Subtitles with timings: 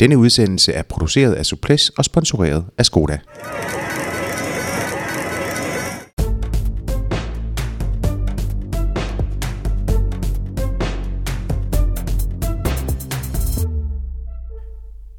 [0.00, 3.18] Denne udsendelse er produceret af Suples og sponsoreret af Skoda.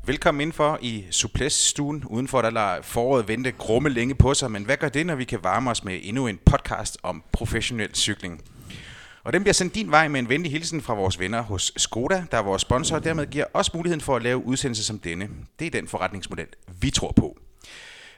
[0.05, 2.03] Velkommen indenfor i Suples-stuen.
[2.09, 5.23] Udenfor der lader foråret vente grumme længe på sig, men hvad gør det, når vi
[5.23, 8.41] kan varme os med endnu en podcast om professionel cykling?
[9.25, 12.25] Og den bliver sendt din vej med en venlig hilsen fra vores venner hos Skoda,
[12.31, 15.29] der er vores sponsor, og dermed giver os muligheden for at lave udsendelser som denne.
[15.59, 16.47] Det er den forretningsmodel,
[16.79, 17.37] vi tror på.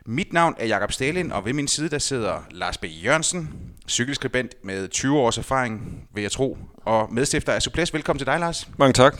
[0.06, 2.86] Mit navn er Jakob Stalin, og ved min side der sidder Lars B.
[3.04, 3.50] Jørgensen,
[3.88, 7.94] cykelskribent med 20 års erfaring, vil jeg tro, og medstifter af Suples.
[7.94, 8.70] Velkommen til dig, Lars.
[8.78, 9.20] Mange tak.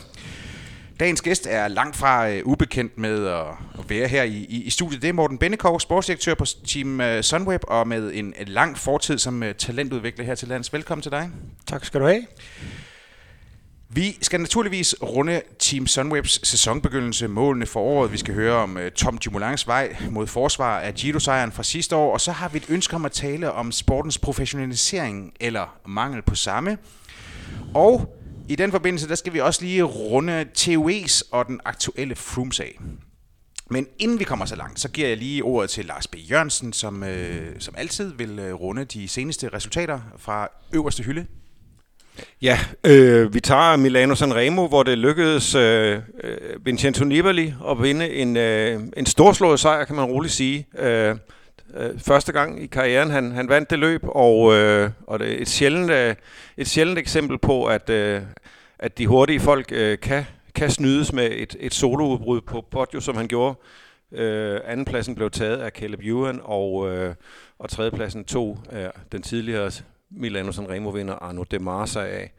[1.00, 3.46] Dagens gæst er langt fra uh, ubekendt med at,
[3.78, 5.02] at være her i, i, i studiet.
[5.02, 9.18] Det er Morten Bennekov, sportsdirektør på Team uh, Sunweb, og med en, en lang fortid
[9.18, 10.72] som uh, talentudvikler her til lands.
[10.72, 11.30] Velkommen til dig.
[11.66, 12.26] Tak skal du have.
[13.88, 18.12] Vi skal naturligvis runde Team Sunwebs sæsonbegyndelse, målene for året.
[18.12, 22.12] Vi skal høre om uh, Tom Dumoulins vej mod forsvar af Giro-sejren fra sidste år,
[22.12, 26.34] og så har vi et ønske om at tale om sportens professionalisering eller mangel på
[26.34, 26.78] samme.
[27.74, 28.17] Og
[28.48, 32.80] i den forbindelse, der skal vi også lige runde TUE's og den aktuelle Froome-sag.
[33.70, 36.14] Men inden vi kommer så langt, så giver jeg lige ordet til Lars B.
[36.30, 41.26] Jørgensen, som, øh, som altid vil øh, runde de seneste resultater fra øverste hylde.
[42.42, 48.10] Ja, øh, vi tager Milano Sanremo, hvor det lykkedes øh, øh Vincenzo Nibali at vinde
[48.10, 50.66] en, øh, en storslået sejr, kan man roligt sige.
[50.78, 51.16] Øh,
[51.74, 55.42] Øh, første gang i karrieren, han, han vandt det løb, og, øh, og det er
[55.42, 56.14] et sjældent, øh,
[56.56, 58.22] et sjældent eksempel på, at, øh,
[58.78, 63.16] at de hurtige folk øh, kan, kan snydes med et, et soloudbrud på podium, som
[63.16, 63.58] han gjorde.
[64.12, 67.14] Øh, andenpladsen blev taget af Caleb Ewan, og, øh,
[67.58, 69.70] og tredjepladsen tog øh, den tidligere
[70.10, 72.32] Milano Sanremo-vinder Arno Demarsa af.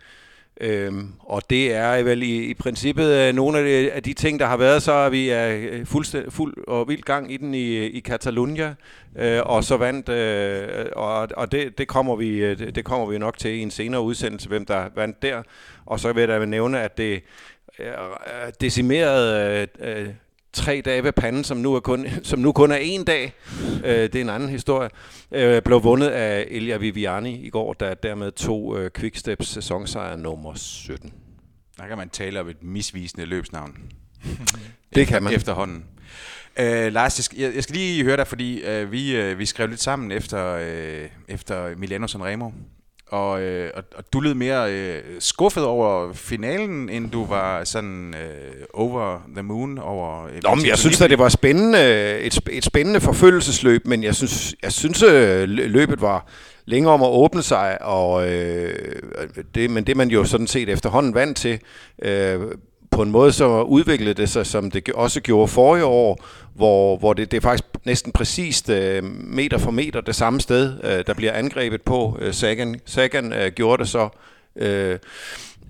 [0.61, 4.39] Øhm, og det er vel i, i princippet øh, nogle af de, af de ting,
[4.39, 7.53] der har været, så er vi øh, er fuldstændig fuld og vild gang i den
[7.53, 8.75] i, i Catalonia,
[9.15, 13.17] øh, og så vandt, øh, og, og det, det, kommer vi, øh, det kommer vi
[13.17, 15.43] nok til i en senere udsendelse, hvem der vandt der.
[15.85, 17.23] Og så vil jeg da nævne, at det
[18.61, 20.07] decimerede øh,
[20.53, 23.33] tre dage ved panden, som nu, er kun, som nu kun er en dag,
[23.85, 24.89] øh, det er en anden historie,
[25.31, 30.53] øh, blev vundet af Elia Viviani i går, der dermed tog øh, Quicksteps sæsonsejr nummer
[30.55, 31.13] 17.
[31.77, 33.75] Der kan man tale om et misvisende løbsnavn.
[34.95, 35.33] det kan man.
[35.33, 35.85] Efterhånden.
[36.59, 39.67] Øh, Lars, jeg skal, jeg skal lige høre dig, fordi øh, vi, øh, vi skrev
[39.67, 42.51] lidt sammen efter, øh, efter Milano Sanremo,
[43.11, 48.65] og, øh, og, du lød mere øh, skuffet over finalen, end du var sådan øh,
[48.73, 50.25] over the moon over...
[50.25, 51.79] Øh, Nå, men jeg synes at det var spændende,
[52.19, 56.25] et, et spændende forfølgelsesløb, men jeg synes, jeg synes øh, løbet var
[56.65, 58.95] længere om at åbne sig, og øh,
[59.55, 61.59] det, men det man jo sådan set efterhånden vant til,
[62.01, 62.39] øh,
[62.91, 67.13] på en måde så udviklede det sig, som det også gjorde forrige år, hvor, hvor
[67.13, 71.13] det, det er faktisk næsten præcist øh, meter for meter det samme sted, øh, der
[71.13, 72.17] bliver angrebet på.
[72.21, 74.09] Øh, Sagan, Sagan øh, gjorde det så
[74.55, 74.99] øh,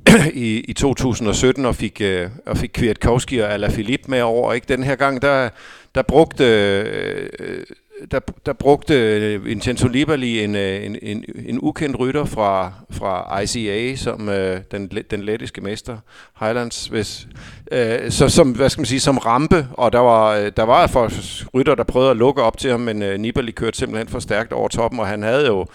[0.33, 4.53] i, i 2017 og fik, øh, og fik Kwiatkowski og Alaphilippe med over.
[4.53, 4.67] Ikke?
[4.67, 5.49] Den her gang, der,
[5.95, 6.43] der brugte...
[6.45, 7.63] Øh,
[8.11, 13.39] der, der brugte øh, Vincenzo Nibali en, øh, en, en, en ukendt rytter fra, fra
[13.39, 15.97] ICA, som øh, den, den lettiske mester,
[16.39, 17.27] Highlands, hvis,
[17.71, 20.87] øh, så, som, hvad skal man sige, som rampe, og der var, øh, der var
[20.87, 21.11] for
[21.53, 24.53] rytter, der prøvede at lukke op til ham, men øh, Nibali kørte simpelthen for stærkt
[24.53, 25.65] over toppen, og han havde jo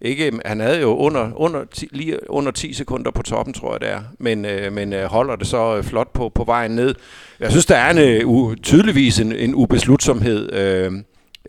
[0.00, 3.90] ikke, han havde jo under, under, lige under 10 sekunder på toppen, tror jeg det
[3.90, 6.94] er, men, øh, men øh, holder det så flot på, på vejen ned.
[7.40, 10.92] Jeg synes, der er en, uh, tydeligvis en, en ubeslutsomhed, øh,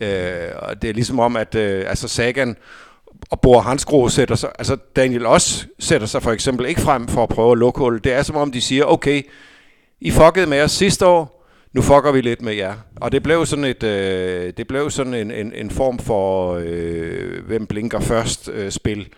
[0.00, 2.56] Øh, og det er ligesom om, at øh, altså Sagan
[3.30, 7.22] og Bor Hansgro sætter sig, altså Daniel også sætter sig for eksempel ikke frem for
[7.22, 8.04] at prøve at lukke hullet.
[8.04, 9.22] Det er som om, de siger, okay,
[10.00, 11.38] I fuckede med os sidste år,
[11.72, 12.74] nu fucker vi lidt med jer.
[12.96, 17.46] Og det blev sådan et, øh, det blev sådan en, en, en form for, øh,
[17.46, 19.08] hvem blinker først øh, spil.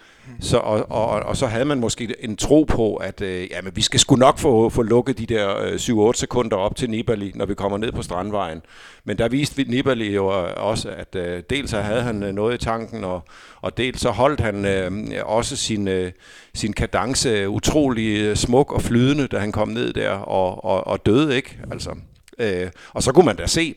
[0.40, 3.82] Så, og, og, og så havde man måske en tro på, at øh, jamen, vi
[3.82, 7.46] skal sgu nok få, få lukket de der øh, 7-8 sekunder op til Nibali, når
[7.46, 8.62] vi kommer ned på strandvejen.
[9.04, 12.64] Men der viste Nibali jo øh, også, at øh, dels havde han øh, noget i
[12.64, 13.24] tanken, og,
[13.60, 14.92] og dels så holdt han øh,
[15.24, 16.12] også sin, øh,
[16.54, 21.06] sin kadence utrolig øh, smuk og flydende, da han kom ned der og, og, og
[21.06, 21.58] døde ikke.
[21.72, 21.90] Altså,
[22.38, 23.74] øh, og så kunne man da se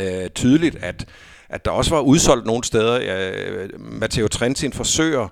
[0.00, 1.06] øh, tydeligt, at
[1.48, 3.00] at der også var udsolgt nogle steder.
[3.00, 3.32] Ja,
[3.78, 5.28] Matteo Trentin forsøger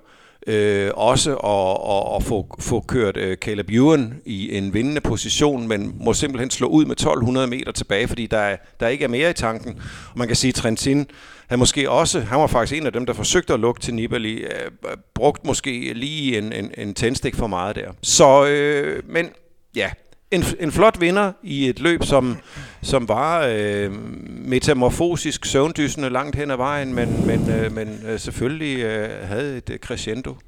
[0.47, 5.67] øh, også at, at, at få, få kørt øh, Caleb Ewan i en vindende position,
[5.67, 9.09] men må simpelthen slå ud med 1200 meter tilbage, fordi der, er, der ikke er
[9.09, 9.81] mere i tanken.
[10.11, 11.07] Og man kan sige, at Trentin,
[11.47, 14.33] han måske også, han var faktisk en af dem, der forsøgte at lukke til Nibali,
[14.33, 14.69] øh,
[15.13, 17.91] brugt måske lige en, en, en tændstik for meget der.
[18.01, 19.29] Så, øh, men
[19.75, 19.91] ja,
[20.33, 22.37] en, en flot vinder i et løb, som,
[22.81, 23.91] som var øh,
[24.27, 29.69] metamorfosisk søvndysende langt hen ad vejen, men, men, øh, men øh, selvfølgelig øh, havde et
[29.69, 30.37] øh, crescendo.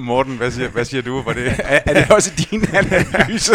[0.00, 1.22] Morten, hvad siger, hvad siger du?
[1.22, 3.52] Var det, er, er det også din analyse?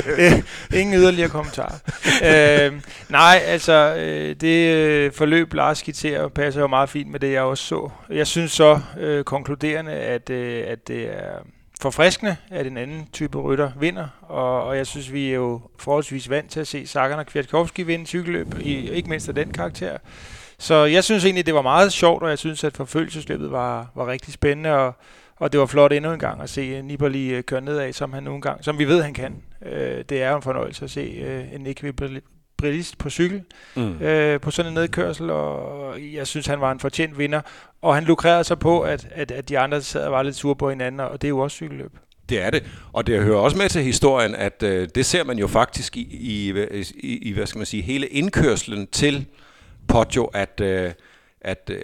[0.73, 1.75] Ingen yderligere kommentarer.
[2.69, 2.73] øh,
[3.09, 7.41] nej, altså øh, det øh, forløb, Lars skitserer, passer jo meget fint med det, jeg
[7.41, 7.89] også så.
[8.09, 11.39] Jeg synes så øh, konkluderende, at, øh, at det er
[11.79, 16.29] forfriskende, at en anden type rytter vinder, og, og jeg synes, vi er jo forholdsvis
[16.29, 19.97] vant til at se Sagan og Kwiatkowski vinde cykelløb, i, ikke mindst af den karakter.
[20.57, 24.07] Så jeg synes egentlig, det var meget sjovt, og jeg synes, at forfølgelsesløbet var, var
[24.07, 24.93] rigtig spændende, og,
[25.37, 28.13] og det var flot endnu en gang at se øh, Nibali øh, køre nedad, som
[28.13, 29.43] han nogle engang, som vi ved, han kan.
[29.65, 31.61] Øh, det er jo en fornøjelse at se øh, en
[32.59, 33.41] ekvilibrist på cykel
[33.75, 34.01] mm.
[34.01, 37.41] øh, på sådan en nedkørsel, og jeg synes, han var en fortjent vinder.
[37.81, 40.55] Og han lukrerede sig på, at, at, at de andre sad og var lidt sure
[40.55, 41.91] på hinanden, og det er jo også cykelløb.
[42.29, 42.63] Det er det,
[42.93, 46.01] og det hører også med til historien, at øh, det ser man jo faktisk i,
[46.01, 46.53] i,
[46.99, 49.25] i, i, hvad skal man sige, hele indkørslen til
[49.87, 50.91] Poggio, at, øh,
[51.41, 51.79] at øh,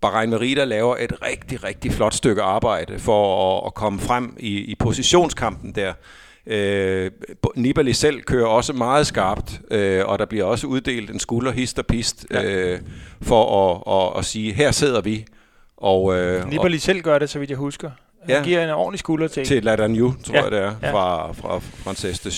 [0.00, 4.58] Bahrain Merida laver et rigtig, rigtig flot stykke arbejde for at, at komme frem i,
[4.58, 5.92] i positionskampen der.
[6.46, 7.10] Øh,
[7.56, 11.78] Nibali selv kører også meget skarpt, øh, og der bliver også uddelt en skulder hist
[11.78, 12.80] og pist øh,
[13.22, 15.24] for at, at, at sige, her sidder vi.
[15.76, 17.90] Og, øh, Nibali og, selv gør det, så vidt jeg husker.
[18.22, 19.44] Han ja, giver en ordentlig skulder til.
[19.44, 20.92] Til Ladagnu, tror ja, jeg det er, ja.
[20.92, 22.30] fra, fra Frances de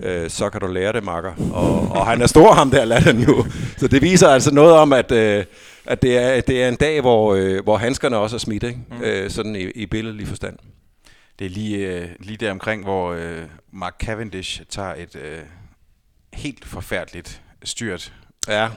[0.00, 0.22] Ja.
[0.24, 1.32] Øh, så kan du lære det, makker.
[1.52, 3.44] Og, og han er stor, ham der Ladagnu.
[3.76, 5.44] Så det viser altså noget om, at, øh,
[5.86, 8.78] at det, er, det er en dag, hvor, øh, hvor handskerne også er smidt, ikke?
[8.90, 9.02] Mm.
[9.02, 10.56] Øh, sådan i, i billedlig forstand.
[11.42, 13.42] Det er lige, øh, lige der omkring, hvor øh,
[13.72, 15.38] Mark Cavendish tager et øh,
[16.32, 18.12] helt forfærdeligt styrt.
[18.48, 18.68] Ja.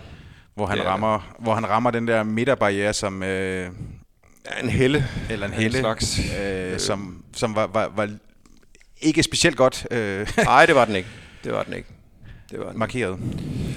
[0.56, 0.84] Hvor han, ja.
[0.84, 3.24] rammer, hvor han rammer den der midterbarriere, som...
[3.24, 3.70] Øh,
[4.46, 5.06] Ja, en helle.
[5.30, 6.20] Eller en helle, en slags.
[6.40, 8.10] Øh, som, som var, var, var
[9.02, 9.88] ikke specielt godt.
[9.92, 10.28] Øh.
[10.38, 11.10] Nej, det var den ikke.
[11.44, 11.90] Det var den ikke.
[12.52, 12.80] Det var den.
[12.86, 13.20] Markeret.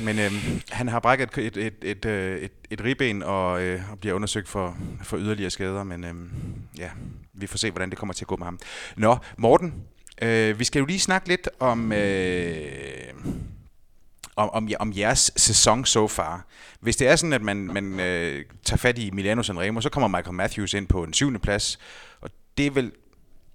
[0.02, 0.32] Men øh,
[0.70, 4.14] han har brækket et, et, et, et, øh, et, et ribben og, øh, og bliver
[4.14, 5.84] undersøgt for, for yderligere skader.
[5.84, 6.14] Men øh,
[6.78, 6.90] ja,
[7.32, 8.58] vi får se, hvordan det kommer til at gå med ham.
[8.96, 9.74] Nå, Morten,
[10.22, 11.92] øh, vi skal jo lige snakke lidt om...
[11.92, 13.12] Øh,
[14.36, 16.46] om, om, om jeres sæson so far.
[16.80, 20.18] Hvis det er sådan, at man, man øh, tager fat i Milano Sanremo, så kommer
[20.18, 21.78] Michael Matthews ind på en syvende plads,
[22.20, 22.92] og det er vel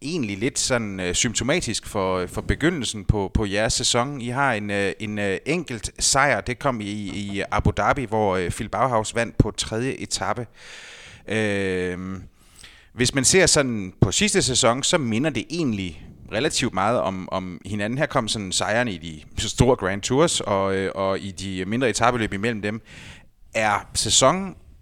[0.03, 4.21] egentlig lidt sådan øh, symptomatisk for, øh, for begyndelsen på, på jeres sæson.
[4.21, 8.35] I har en, øh, en øh, enkelt sejr, det kom i, i Abu Dhabi, hvor
[8.35, 10.47] øh, Phil Bauhaus vandt på tredje etape.
[11.27, 11.97] Øh,
[12.93, 17.61] hvis man ser sådan på sidste sæson, så minder det egentlig relativt meget om, om
[17.65, 17.97] hinanden.
[17.97, 21.89] Her kom sådan sejrene i de store Grand Tours og, øh, og i de mindre
[21.89, 22.81] etabeløb imellem dem.
[23.53, 23.89] Er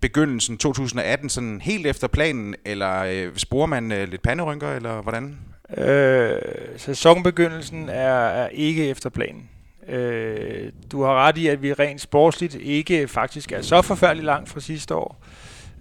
[0.01, 5.37] begyndelsen 2018 sådan helt efter planen, eller øh, sporer man øh, lidt panderynker, eller hvordan?
[5.77, 6.41] Øh,
[6.77, 9.49] sæsonbegyndelsen er, er ikke efter planen.
[9.87, 14.49] Øh, du har ret i, at vi rent sportsligt ikke faktisk er så forfærdeligt langt
[14.49, 15.21] fra sidste år.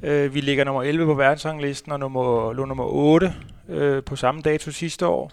[0.03, 3.35] Øh, vi ligger nummer 11 på verdensranglisten og nummer, lå nummer 8
[3.69, 5.33] øh, på samme dato sidste år.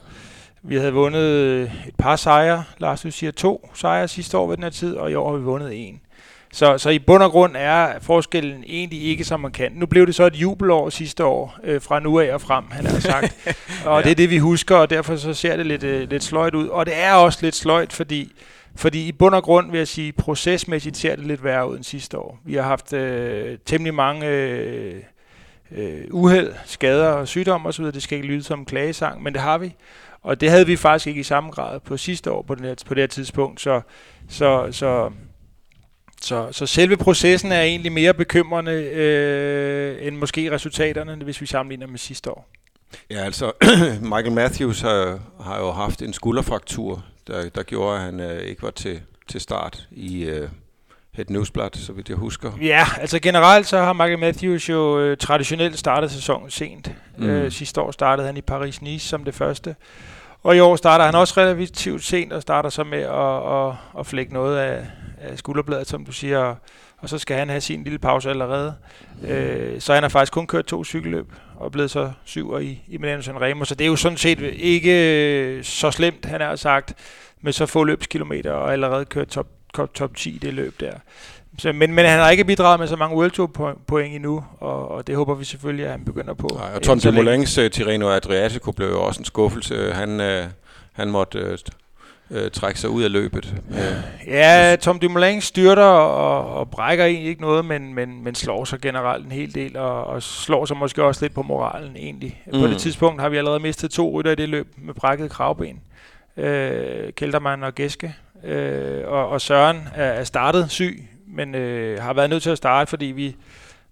[0.62, 2.64] Vi havde vundet et par sejre.
[2.78, 5.38] Lars, du siger to sejre sidste år ved den her tid, og i år har
[5.38, 6.02] vi vundet en.
[6.54, 9.72] Så, så i bund og grund er forskellen egentlig ikke, som man kan.
[9.72, 12.86] Nu blev det så et jubelår sidste år, øh, fra nu af og frem, han
[12.86, 13.36] har sagt.
[13.86, 14.04] og ja.
[14.04, 16.68] det er det, vi husker, og derfor så ser det lidt, øh, lidt sløjt ud.
[16.68, 18.32] Og det er også lidt sløjt, fordi,
[18.76, 21.84] fordi i bund og grund vil jeg sige, procesmæssigt ser det lidt værre ud end
[21.84, 22.40] sidste år.
[22.46, 24.28] Vi har haft øh, temmelig mange...
[24.28, 24.96] Øh,
[25.72, 27.86] øh, uheld, skader og sygdom osv.
[27.86, 29.76] Det skal ikke lyde som en klagesang, men det har vi.
[30.22, 32.76] Og det havde vi faktisk ikke i samme grad på sidste år på, den her,
[32.86, 33.62] på det her tidspunkt.
[33.62, 33.82] Så,
[34.30, 35.12] så, så,
[36.22, 41.88] så, så selve processen er egentlig mere bekymrende øh, end måske resultaterne, hvis vi sammenligner
[41.88, 42.50] med sidste år.
[43.10, 43.52] Ja, altså
[44.02, 48.64] Michael Matthews har, har jo haft en skulderfraktur, der, der gjorde, at han øh, ikke
[48.64, 50.50] var til, til start i, øh,
[51.22, 52.52] et newsblad, så vidt jeg husker.
[52.62, 56.92] Ja, altså generelt så har Michael Matthews jo øh, traditionelt startet sæsonen sent.
[57.18, 57.30] Mm.
[57.30, 59.76] Øh, sidste år startede han i Paris-Nice som det første.
[60.48, 64.06] Og i år starter han også relativt sent og starter så med at, at, at
[64.06, 64.86] flække noget af,
[65.22, 66.56] af skulderbladet, som du siger.
[66.98, 68.76] Og så skal han have sin lille pause allerede.
[69.24, 72.98] Øh, så han har faktisk kun kørt to cykelløb og blevet så syv i, i
[72.98, 73.66] Milano Sanremo.
[73.66, 76.94] Så det er jo sådan set ikke så slemt, han har sagt,
[77.42, 80.94] med så få løbskilometer og allerede kørt top top, top 10 i det løb der.
[81.60, 84.92] Så, men, men han har ikke bidraget med så mange World Tour point endnu, og,
[84.92, 86.50] og det håber vi selvfølgelig, at han begynder på.
[86.54, 89.92] Nej, og Tom Dumoulin's uh, Tirreno Adriatico blev jo også en skuffelse.
[89.94, 90.50] Han, uh,
[90.94, 91.58] han måtte uh,
[92.32, 93.56] øh, trække sig ud af løbet.
[94.28, 98.80] Ja, Tom Dumoulin styrter og, og brækker egentlig ikke noget, men, men, men slår sig
[98.82, 102.44] generelt en hel del, og, og slår sig måske også lidt på moralen egentlig.
[102.46, 102.60] Mm.
[102.60, 105.82] På det tidspunkt har vi allerede mistet to rytter i det løb med brækket kravben.
[106.38, 108.16] Øh, Keltermann og Gæske.
[108.44, 112.58] Øh, og, og Søren er, er startet syg, men øh, har været nødt til at
[112.58, 113.36] starte, fordi vi,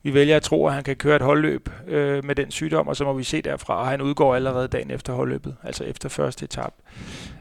[0.04, 2.96] vi vælger at tro, at han kan køre et holdløb øh, med den sygdom, og
[2.96, 6.44] så må vi se derfra, og han udgår allerede dagen efter holdløbet, altså efter første
[6.44, 6.74] etap.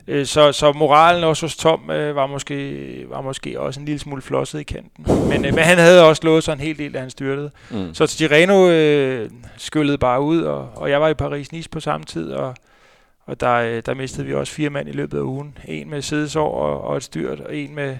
[0.06, 3.98] Øh, så, så moralen også hos Tom øh, var, måske, var måske også en lille
[3.98, 5.06] smule flosset i kanten.
[5.28, 7.50] Men, øh, men han havde også slået sig en hel del, da han styrtede.
[7.70, 7.94] Mm.
[7.94, 12.32] Så Tireno øh, skyllede bare ud, og, og jeg var i Paris-Nice på samme tid,
[12.32, 12.54] og,
[13.26, 15.58] og der, øh, der mistede vi også fire mand i løbet af ugen.
[15.64, 17.96] En med sædesår og, og et styrt, og en med,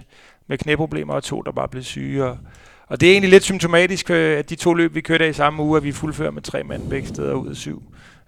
[0.47, 2.25] med knæproblemer, og to, der bare blev syge.
[2.25, 2.39] Og,
[2.87, 5.33] og det er egentlig lidt symptomatisk, øh, at de to løb, vi kørte af i
[5.33, 7.83] samme uge, at vi fuldfører med tre mand begge steder ud af syv.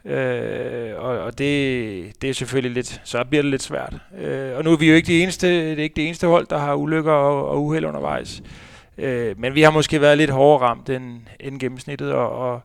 [0.04, 3.94] Øh, og og det, det er selvfølgelig lidt, så bliver det lidt svært.
[4.18, 6.46] Øh, og nu er vi jo ikke det eneste, det er ikke det eneste hold,
[6.46, 8.42] der har ulykker og, og uheld undervejs.
[8.99, 12.61] Øh, men vi har måske været lidt hårdere ramt end, end gennemsnittet, og, og,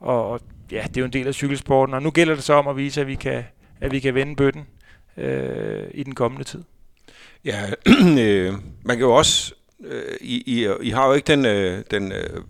[0.00, 0.40] og
[0.72, 1.94] ja, det er jo en del af cykelsporten.
[1.94, 3.44] Og nu gælder det så om at vise, at vi kan,
[3.80, 4.66] at vi kan vende bøtten
[5.16, 6.62] øh, i den kommende tid.
[7.46, 7.62] Ja,
[8.26, 12.12] øh, man kan jo også øh, I, I, I har jo ikke den, øh, den
[12.12, 12.40] øh,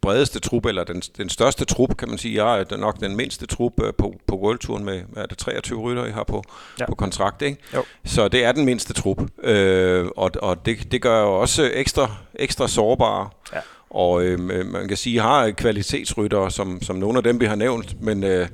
[0.00, 2.44] bredeste trup, eller den, den største trup, kan man sige.
[2.44, 5.80] Jeg er nok den mindste trup øh, på, på World Touren med, er det 23
[5.80, 6.44] rytter, I har på,
[6.80, 6.86] ja.
[6.86, 7.58] på kontrakt, ikke?
[7.74, 7.82] Jo.
[8.04, 12.10] Så det er den mindste trup, øh, og, og det, det gør jo også ekstra,
[12.34, 13.28] ekstra sårbare.
[13.54, 13.60] Ja.
[13.90, 17.46] Og øh, man kan sige, at I har kvalitetsryttere, som, som nogle af dem, vi
[17.46, 18.24] har nævnt, men...
[18.24, 18.48] Øh,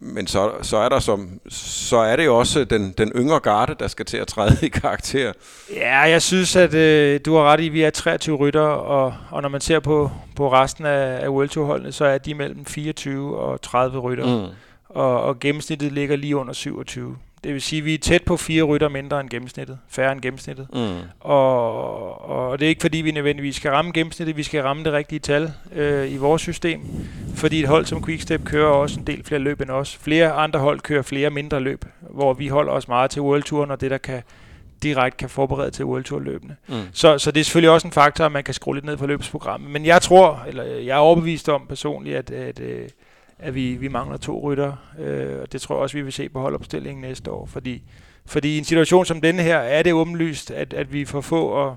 [0.00, 3.74] men så, så er der som, så er det jo også den, den yngre garde,
[3.78, 5.32] der skal til at træde i karakter.
[5.74, 9.14] Ja, jeg synes, at øh, du har ret i, at vi er 23 rytter, og,
[9.30, 12.64] og når man ser på, på resten af, af World Tour-holdene, så er de mellem
[12.64, 14.46] 24 og 30 rytter.
[14.46, 14.54] Mm.
[14.88, 17.16] Og, og gennemsnittet ligger lige under 27.
[17.44, 20.20] Det vil sige, at vi er tæt på fire rytter mindre end gennemsnittet, færre end
[20.20, 20.68] gennemsnittet.
[20.72, 20.96] Mm.
[21.20, 24.92] Og, og det er ikke fordi, vi nødvendigvis skal ramme gennemsnittet, vi skal ramme det
[24.92, 26.80] rigtige tal øh, i vores system.
[27.34, 29.96] Fordi et hold som Quickstep kører også en del flere løb end os.
[29.96, 33.70] Flere andre hold kører flere mindre løb, hvor vi holder os meget til World Touren
[33.70, 34.22] og det, der kan
[34.82, 36.56] direkte kan forberede til World Tour løbende.
[36.68, 36.74] Mm.
[36.92, 39.06] Så, så det er selvfølgelig også en faktor, at man kan skrue lidt ned på
[39.06, 39.70] løbsprogrammet.
[39.70, 42.88] Men jeg tror, eller jeg er overbevist om personligt, at, at, at øh,
[43.38, 46.28] at vi, vi mangler to rytter, øh, og det tror jeg også, vi vil se
[46.28, 47.82] på holdopstillingen næste år, fordi,
[48.26, 51.46] fordi i en situation som denne her, er det åbenlyst, at, at vi får få,
[51.46, 51.76] og,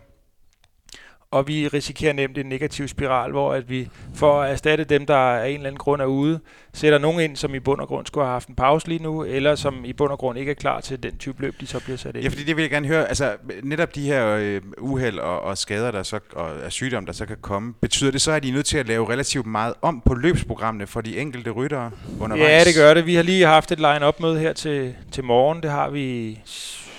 [1.31, 5.15] og vi risikerer nemt en negativ spiral, hvor at vi for at erstatte dem, der
[5.15, 6.39] af en eller anden grund er ude,
[6.73, 9.23] sætter nogen ind, som i bund og grund skulle have haft en pause lige nu,
[9.23, 11.79] eller som i bund og grund ikke er klar til den type løb, de så
[11.83, 13.07] bliver sat ind Ja, fordi det vil jeg gerne høre.
[13.07, 17.13] Altså, netop de her øh, uheld og, og skader, der så, og og sygdom, der
[17.13, 19.73] så kan komme, betyder det så, at I er nødt til at lave relativt meget
[19.81, 22.49] om på løbsprogrammene for de enkelte ryttere undervejs?
[22.51, 23.05] Ja, det gør det.
[23.05, 25.63] Vi har lige haft et line-up møde her til, til morgen.
[25.63, 26.39] Det har vi,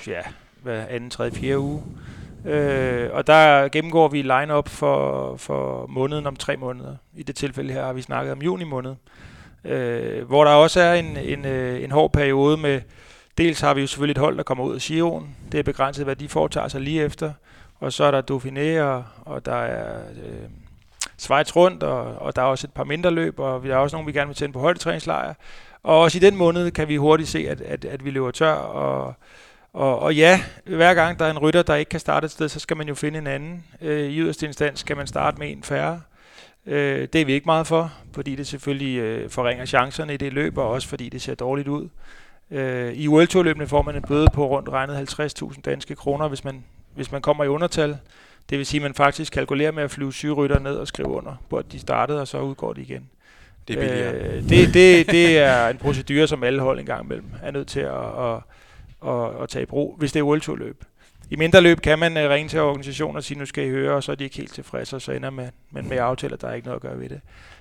[0.07, 0.21] ja,
[0.63, 1.83] hver anden, tredje, fjerde uge.
[2.45, 6.97] Øh, og der gennemgår vi line-up for, for måneden om tre måneder.
[7.17, 8.95] I det tilfælde her har vi snakket om juni måned.
[9.65, 12.81] Øh, hvor der også er en, en, øh, en hård periode med,
[13.39, 15.37] dels har vi jo selvfølgelig et hold, der kommer ud af Sion.
[15.53, 17.33] Det er begrænset, hvad de foretager sig lige efter.
[17.81, 20.49] Og så er der Dauphiné, og, og der er øh,
[21.19, 23.97] Schweiz rundt, og, og der er også et par mindre løb, og der er også
[23.97, 25.35] nogle, vi gerne vil tænde på højdetræningslejr.
[25.83, 28.53] Og også i den måned kan vi hurtigt se, at, at, at vi løber tør,
[28.53, 29.15] og
[29.73, 32.49] og, og ja, hver gang der er en rytter, der ikke kan starte et sted,
[32.49, 33.65] så skal man jo finde en anden.
[33.81, 36.01] Øh, I yderste instans skal man starte med en færre.
[36.67, 40.33] Øh, det er vi ikke meget for, fordi det selvfølgelig øh, forringer chancerne i det
[40.33, 41.89] løb, og også fordi det ser dårligt ud.
[42.51, 46.29] Øh, I World Tour løbende får man en bøde på rundt regnet 50.000 danske kroner,
[46.29, 46.65] hvis man,
[46.95, 47.99] hvis man kommer i undertal.
[48.51, 51.09] Det vil sige, at man faktisk kalkulerer med at flyve syge rytter ned og skrive
[51.09, 53.11] under på, at de startede, og så udgår de igen.
[53.69, 54.15] Det er billigere.
[54.15, 57.81] Øh, det, det, det er en procedure, som alle hold engang imellem er nødt til
[57.81, 58.39] at, at
[59.07, 60.85] at, at tage i brug, hvis det er World Tour løb.
[61.31, 63.95] I mindre løb kan man øh, ringe til organisationer og sige, nu skal I høre,
[63.95, 66.41] og så er de ikke helt tilfredse, og så ender man, man med aftale, at
[66.41, 67.21] der er ikke noget at gøre ved det.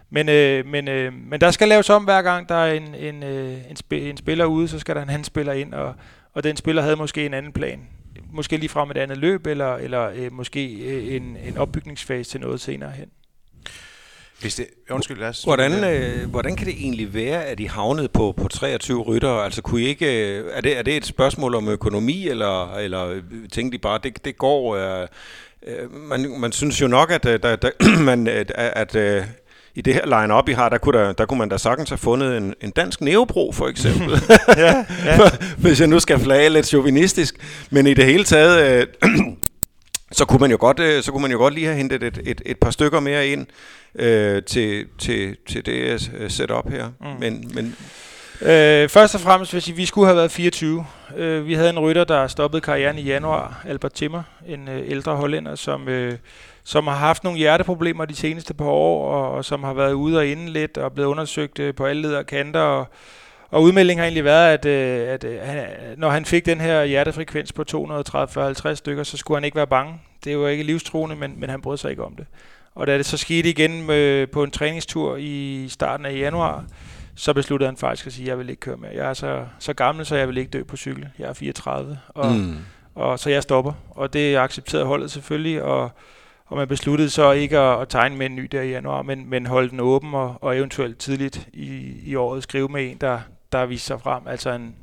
[0.09, 3.23] Men, øh, men, øh, men der skal laves om hver gang, der er en, en,
[3.23, 5.93] øh, en, sp- en spiller ude, så skal der en anden spiller ind, og,
[6.33, 7.87] og den spiller havde måske en anden plan.
[8.31, 12.41] Måske lige frem et andet løb, eller, eller øh, måske øh, en, en opbygningsfase til
[12.41, 13.09] noget senere hen.
[14.41, 15.43] Hvis det, undskyld, lad os...
[15.43, 19.29] Hvordan, øh, hvordan kan det egentlig være, at I havnede på, på 23 rytter?
[19.29, 23.21] Altså, kunne I ikke, øh, er, det, er det et spørgsmål om økonomi, eller, eller
[23.51, 24.75] tænkte I bare, det, det går...
[24.75, 25.07] Øh,
[25.67, 29.25] øh man, man synes jo nok, at, at, at, man, at, at, at
[29.75, 31.97] i det her line-up, I har, der kunne, der, der kunne man da sagtens have
[31.97, 34.09] fundet en, en dansk neopro, for eksempel.
[34.57, 35.19] ja, ja.
[35.63, 37.35] Hvis jeg nu skal flage lidt chauvinistisk.
[37.69, 39.11] Men i det hele taget, øh,
[40.17, 42.19] så kunne man jo godt, øh, så kunne man jo godt lige have hentet et,
[42.23, 43.47] et, et par stykker mere ind
[43.95, 46.87] øh, til, til, til det setup her.
[46.99, 47.19] Mm.
[47.19, 47.75] Men, men
[48.41, 50.85] Øh, først og fremmest at vi skulle have været 24.
[51.17, 55.15] Øh, vi havde en rytter, der stoppede karrieren i januar, Albert Timmer, en øh, ældre
[55.15, 56.13] hollænder, som, øh,
[56.63, 60.17] som har haft nogle hjerteproblemer de seneste par år, og, og som har været ude
[60.17, 62.85] og inde lidt, og blevet undersøgt øh, på alle leder kanter, og,
[63.49, 65.65] og udmeldingen har egentlig været, at, øh, at øh, han,
[65.97, 70.01] når han fik den her hjertefrekvens på 230-50 stykker, så skulle han ikke være bange.
[70.23, 72.25] Det er jo ikke livstruende, men, men han brød sig ikke om det.
[72.75, 76.65] Og da det så skete igen med, på en træningstur i starten af januar,
[77.15, 78.91] så besluttede han faktisk at sige, at jeg vil ikke køre mere.
[78.95, 81.09] Jeg er så, så gammel, så jeg vil ikke dø på cykel.
[81.19, 82.57] Jeg er 34, og, mm.
[82.95, 83.73] og så jeg stopper.
[83.89, 85.91] Og det accepterede holdet selvfølgelig, og,
[86.45, 89.29] og man besluttede så ikke at, at tegne med en ny der i januar, men,
[89.29, 93.19] men holde den åben og, og eventuelt tidligt i, i året skrive med en, der,
[93.51, 94.27] der viste sig frem.
[94.27, 94.75] Altså en,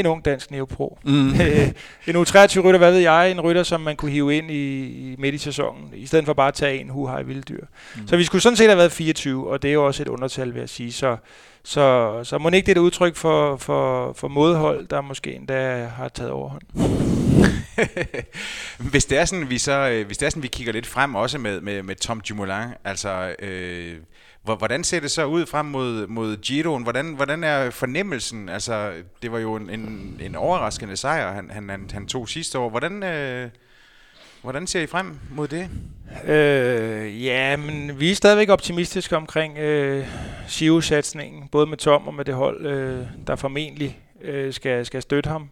[0.00, 0.98] en ung dansk neopro.
[1.04, 1.28] Mm.
[2.06, 5.34] en U23-rytter, hvad ved jeg, en rytter, som man kunne hive ind i, i midt
[5.34, 7.64] i sæsonen, i stedet for bare at tage en hu vilde dyr.
[7.96, 8.08] Mm.
[8.08, 10.54] Så vi skulle sådan set have været 24, og det er jo også et undertal,
[10.54, 10.92] vil jeg sige.
[10.92, 11.16] Så,
[11.64, 15.84] så, så må ikke det er et udtryk for, for, for modhold, der måske endda
[15.96, 16.62] har taget overhånd.
[18.90, 21.14] hvis det er sådan, vi så, øh, hvis det er sådan, vi kigger lidt frem
[21.14, 23.94] også med, med, med Tom Dumoulin, altså øh,
[24.54, 26.82] Hvordan ser det så ud frem mod, mod Giroen?
[26.82, 28.48] Hvordan, hvordan er fornemmelsen?
[28.48, 32.70] Altså, det var jo en, en, en overraskende sejr, han, han, han tog sidste år.
[32.70, 33.50] Hvordan, øh,
[34.42, 35.68] hvordan ser I frem mod det?
[36.24, 40.06] Øh, ja, men vi er stadigvæk optimistiske omkring øh,
[40.48, 45.30] Giro-satsningen, både med Tom og med det hold, øh, der formentlig øh, skal, skal støtte
[45.30, 45.50] ham.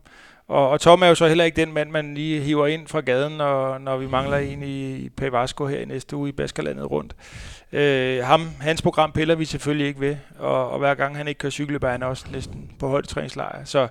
[0.49, 3.01] Og, og Tom er jo så heller ikke den mand, man lige hiver ind fra
[3.01, 7.17] gaden, når, når vi mangler en i Pavasco her i næste uge i Baskerlandet rundt.
[7.73, 11.39] Øh, ham, hans program piller vi selvfølgelig ikke ved, og, og hver gang han ikke
[11.39, 13.65] kører cykel, er han også næsten på holdtræningslejr.
[13.65, 13.89] Så,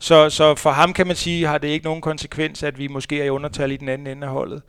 [0.00, 3.20] så, så for ham kan man sige, har det ikke nogen konsekvens, at vi måske
[3.20, 4.62] er i undertal i den anden ende af holdet.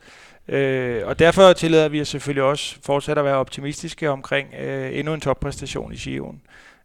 [0.48, 5.14] Øh, og derfor tillader vi os selvfølgelig også fortsat at være optimistiske omkring øh, endnu
[5.14, 6.42] en toppræstation i Giroen.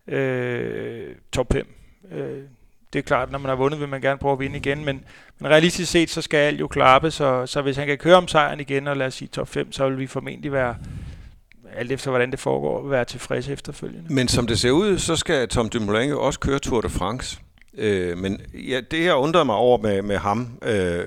[0.08, 1.68] Øh, top 5.
[2.12, 2.44] Øh,
[2.94, 5.04] det er klart, når man har vundet, vil man gerne prøve at vinde igen, men,
[5.40, 8.28] men realistisk set, så skal alt jo klappe, så, så hvis han kan køre om
[8.28, 10.76] sejren igen, og lad os sige top 5, så vil vi formentlig være,
[11.76, 14.14] alt efter hvordan det foregår, være tilfredse efterfølgende.
[14.14, 17.40] Men som det ser ud, så skal Tom Dumoulin jo også køre Tour de France.
[17.78, 21.06] Øh, men ja, det jeg undrede mig over med, med ham, øh,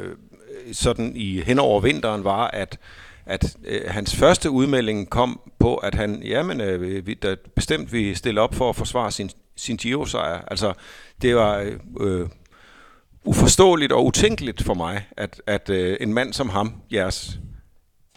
[0.73, 2.79] sådan i hen over vinteren, var, at
[3.27, 8.15] at øh, hans første udmelding kom på, at han, jamen, øh, vi, der bestemt vi
[8.15, 10.45] stille op for at forsvare sin, sin Giro-sejr.
[10.51, 10.73] Altså,
[11.23, 12.29] det var øh, øh,
[13.25, 17.39] uforståeligt og utænkeligt for mig, at, at øh, en mand som ham, jeres,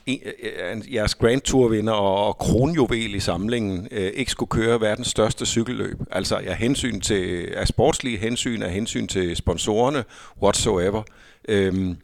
[0.06, 5.08] en, øh, jeres Grand Tour-vinder og, og kronjuvel i samlingen, øh, ikke skulle køre verdens
[5.08, 5.98] største cykelløb.
[6.12, 10.04] Altså af hensyn til af sportslige hensyn, af hensyn til sponsorerne,
[10.42, 11.04] whatsoever.
[11.48, 11.98] Øhm,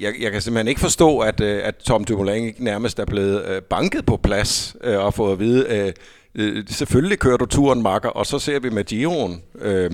[0.00, 3.44] jeg, jeg kan simpelthen ikke forstå, at, øh, at Tom Dumoulin ikke nærmest er blevet
[3.46, 5.92] øh, banket på plads øh, og fået at vide, øh,
[6.34, 9.42] øh, selvfølgelig kører du turen, makker, og så ser vi med Giroen.
[9.58, 9.90] Øh,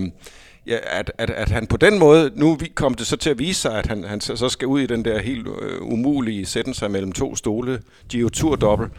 [0.66, 3.61] ja, at, at, at han på den måde, nu kom det så til at vise
[3.61, 6.90] sig, at han, han så skal ud i den der helt øh, umulige sætten sig
[6.90, 8.92] mellem to stole, Giro Tour dobbelt.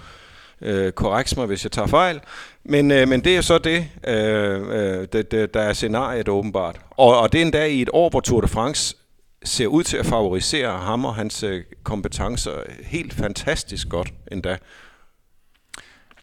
[0.61, 2.19] Øh, korrekt mig, hvis jeg tager fejl.
[2.63, 6.79] Men, øh, men det er så det, øh, øh, det, det, der er scenariet åbenbart.
[6.91, 8.95] Og, og det er endda i et år, hvor Tour de France
[9.43, 12.51] ser ud til at favorisere ham og hans øh, kompetencer
[12.83, 14.57] helt fantastisk godt endda.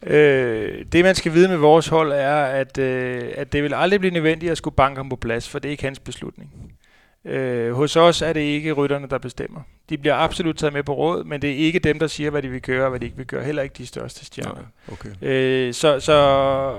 [0.03, 3.99] Øh, det man skal vide med vores hold er, at, øh, at det vil aldrig
[3.99, 6.51] blive nødvendigt at skulle banke ham på plads, for det er ikke hans beslutning.
[7.25, 9.61] Øh, hos os er det ikke rytterne, der bestemmer.
[9.89, 12.41] De bliver absolut taget med på råd, men det er ikke dem, der siger, hvad
[12.41, 13.43] de vil gøre og hvad de ikke vil gøre.
[13.43, 14.63] Heller ikke de største stjerner.
[14.91, 15.09] Okay.
[15.21, 16.75] øh, så, så,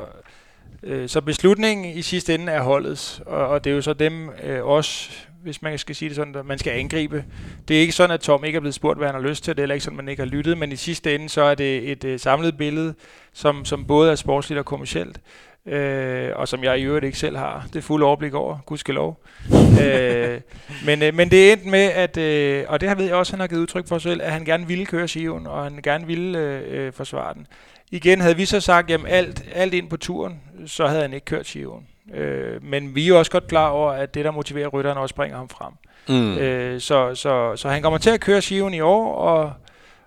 [0.83, 4.31] øh, så beslutningen i sidste ende er holdets, og, og det er jo så dem
[4.45, 5.11] øh, også
[5.49, 7.25] hvis man skal sige det sådan, at man skal angribe.
[7.69, 9.57] Det er ikke sådan, at Tom ikke er blevet spurgt, hvad han har lyst til.
[9.57, 11.43] Det er heller ikke sådan, at man ikke har lyttet, men i sidste ende, så
[11.43, 12.95] er det et uh, samlet billede,
[13.33, 15.21] som, som både er sportsligt og kommercielt.
[15.67, 19.21] Øh, og som jeg i øvrigt ikke selv har det fulde overblik over, gudskelov.
[19.83, 20.41] øh,
[20.85, 23.41] men, øh, men det endte med, at, øh, og det har ved jeg også, han
[23.41, 26.39] har givet udtryk for selv, at han gerne ville køre Sion, og han gerne ville
[26.39, 27.47] øh, øh forsvare den.
[27.91, 31.25] Igen havde vi så sagt, jamen alt, alt ind på turen, så havde han ikke
[31.25, 31.87] kørt Sion.
[32.15, 35.15] Øh, men vi er jo også godt klar over, at det, der motiverer rytterne, også
[35.15, 35.73] bringer ham frem.
[36.09, 36.39] Mm.
[36.39, 39.53] Øh, så, så, så han kommer til at køre Sion i år, og,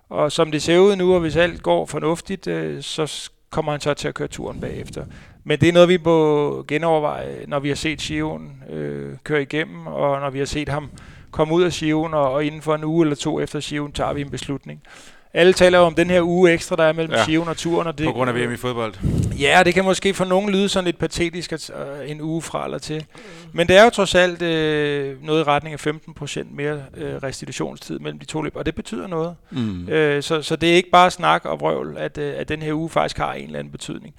[0.09, 3.81] og som det ser ud nu, og hvis alt går fornuftigt, øh, så kommer han
[3.81, 5.05] så til at køre turen bagefter.
[5.43, 9.87] Men det er noget, vi må genoverveje, når vi har set Sion øh, køre igennem,
[9.87, 10.89] og når vi har set ham
[11.31, 14.13] komme ud af Sion, og, og inden for en uge eller to efter Sion, tager
[14.13, 14.81] vi en beslutning.
[15.33, 17.25] Alle taler jo om den her uge ekstra, der er mellem ja.
[17.25, 17.87] Sion og turen.
[17.87, 18.93] Og det, på grund af VM i fodbold.
[19.39, 21.71] Ja, det kan måske for nogen lyde sådan lidt patetisk, at
[22.03, 23.05] uh, en uge fra eller til.
[23.53, 27.03] Men det er jo trods alt uh, noget i retning af 15 procent mere uh,
[27.03, 29.35] restitutionstid mellem de to løb, og det betyder noget.
[29.51, 29.81] Mm.
[29.81, 29.87] Uh,
[30.21, 32.89] så, så det er ikke bare snak og vrøvl, at, uh, at den her uge
[32.89, 34.15] faktisk har en eller anden betydning.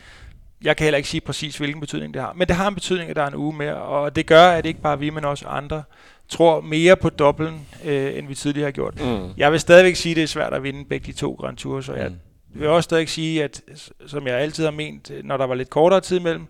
[0.65, 2.33] Jeg kan heller ikke sige præcis, hvilken betydning det har.
[2.37, 4.67] Men det har en betydning, at der er en uge mere, og det gør, at
[4.67, 5.83] ikke bare vi, men også andre
[6.29, 9.01] tror mere på dobbelten, øh, end vi tidligere har gjort.
[9.01, 9.31] Mm.
[9.37, 11.89] Jeg vil stadigvæk sige, at det er svært at vinde begge de to Grand Tours,
[11.89, 12.61] og jeg mm.
[12.61, 13.63] vil også stadig sige, at
[14.07, 16.47] som jeg altid har ment, når der var lidt kortere tid imellem,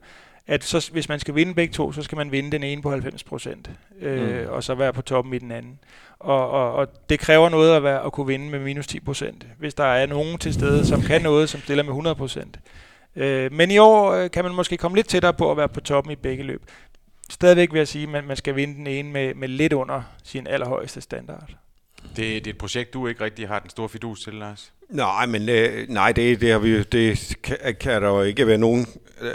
[0.46, 2.90] at så, hvis man skal vinde begge to, så skal man vinde den ene på
[2.90, 3.70] 90 procent,
[4.01, 4.53] øh, mm.
[4.53, 5.79] og så være på toppen i den anden.
[6.18, 9.46] Og, og, og det kræver noget at, være, at kunne vinde med minus 10 procent,
[9.59, 12.59] hvis der er nogen til stede, som kan noget, som stiller med 100 procent.
[13.16, 15.81] Øh, men i år øh, kan man måske komme lidt tættere på at være på
[15.81, 16.62] toppen i begge løb.
[17.31, 20.46] Stadigvæk vil jeg sige, at man skal vinde den ene med, med lidt under sin
[20.46, 21.51] allerhøjeste standard.
[22.03, 24.72] Det, det er et projekt, du ikke rigtig har den store fidus til, Lars.
[24.88, 28.59] Nej, men øh, nej, det, det, har vi, det kan, kan der jo ikke være
[28.59, 28.87] nogen.
[29.20, 29.33] Øh,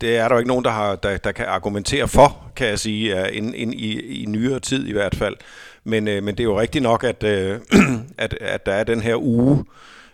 [0.00, 2.78] det er der jo ikke nogen, der, har, der, der kan argumentere for, kan jeg
[2.78, 5.36] sige, ind, ind i, i nyere tid i hvert fald.
[5.84, 7.60] Men, øh, men det er jo rigtigt nok, at, øh,
[8.18, 9.64] at, at der er den her uge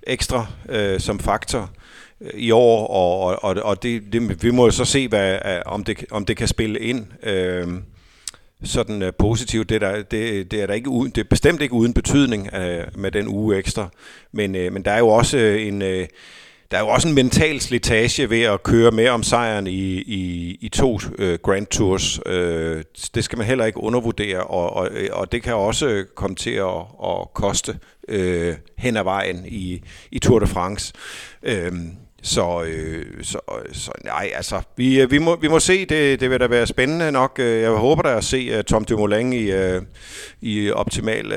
[0.03, 1.71] ekstra øh, som faktor
[2.35, 5.85] i år, og, og, og det, det, vi må jo så se, hvad, øh, om,
[5.85, 7.07] det, om det kan spille ind.
[7.23, 7.69] Øh,
[8.65, 9.69] sådan øh, positivt.
[9.69, 12.55] Det er, der, det, det er der ikke uden, det er bestemt ikke uden betydning
[12.55, 13.89] øh, med den uge ekstra.
[14.33, 16.07] Men, øh, men der er jo også øh, en Øh,
[16.71, 20.55] der er jo også en mental slitage ved at køre med om sejren i, i,
[20.61, 22.21] i to øh, Grand Tours.
[22.27, 22.83] Øh,
[23.15, 26.51] det skal man heller ikke undervurdere, og, og, øh, og det kan også komme til
[26.51, 30.93] at, at koste øh, hen ad vejen i, i Tour de France.
[31.43, 31.73] Øh,
[32.23, 33.39] så, øh, så,
[33.73, 36.67] så nej, altså, vi, øh, vi, må, vi må se, det, det vil da være
[36.67, 37.39] spændende nok.
[37.39, 39.53] Øh, jeg håber da at se øh, Tom Dumoulin i,
[40.41, 41.33] i optimal,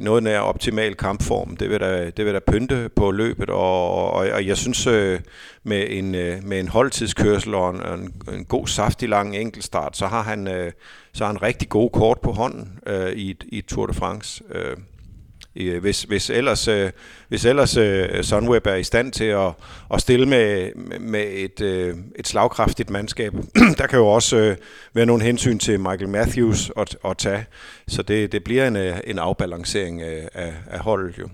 [0.00, 1.56] noget nær optimal kampform.
[1.56, 4.86] Det vil da, det vil da pynte på løbet, og, og, og jeg synes
[5.62, 6.10] med, en,
[6.48, 10.72] med en holdtidskørsel og en, en, en god saftig lang enkeltstart, så har han,
[11.12, 12.78] så har han rigtig gode kort på hånden
[13.14, 14.42] i, i Tour de France.
[15.60, 16.90] Uh, hvis, hvis ellers, øh,
[17.28, 19.52] hvis ellers øh, Sunweb er i stand til at,
[19.94, 23.32] at stille med, med et, øh, et slagkraftigt mandskab.
[23.78, 24.56] der kan jo også øh,
[24.94, 27.46] være nogle hensyn til Michael Matthews at, at tage,
[27.88, 31.28] så det, det bliver en, øh, en afbalancering øh, af, af holdet jo.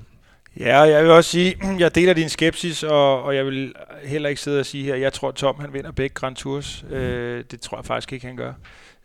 [0.61, 4.41] Ja, jeg vil også sige, jeg deler din skepsis, og, og jeg vil heller ikke
[4.41, 6.85] sidde og sige her, jeg tror Tom han vinder begge Grand Tours.
[6.91, 8.53] Øh, det tror jeg faktisk ikke, han gør.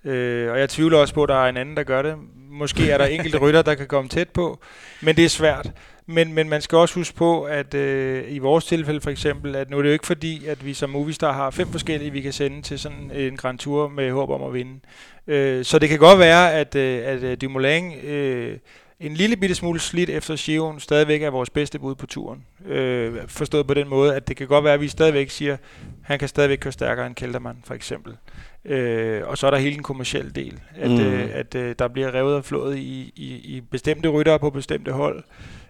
[0.06, 2.15] Øh, og jeg tvivler også på, at der er en anden, der gør det.
[2.54, 4.60] Måske er der enkelte rytter, der kan komme tæt på,
[5.02, 5.72] men det er svært.
[6.06, 9.70] Men, men man skal også huske på, at øh, i vores tilfælde for eksempel, at
[9.70, 12.34] nu er det jo ikke fordi, at vi som Movistar har fem forskellige, vi kan
[12.34, 14.80] sende til sådan en Grand Tour med håb om at vinde.
[15.28, 18.58] Øh, så det kan godt være, at, øh, at øh, Dumoulin øh,
[19.04, 22.46] en lille bitte smule slidt efter Giron stadigvæk er vores bedste bud på turen.
[22.66, 25.60] Øh, forstået på den måde, at det kan godt være, at vi stadigvæk siger, at
[26.02, 28.18] han kan stadigvæk køre stærkere end Keltermann for eksempel.
[28.66, 31.00] Øh, og så er der hele den kommercielle del, at, mm.
[31.00, 34.92] øh, at øh, der bliver revet og flået i, i, i bestemte ryttere på bestemte
[34.92, 35.24] hold.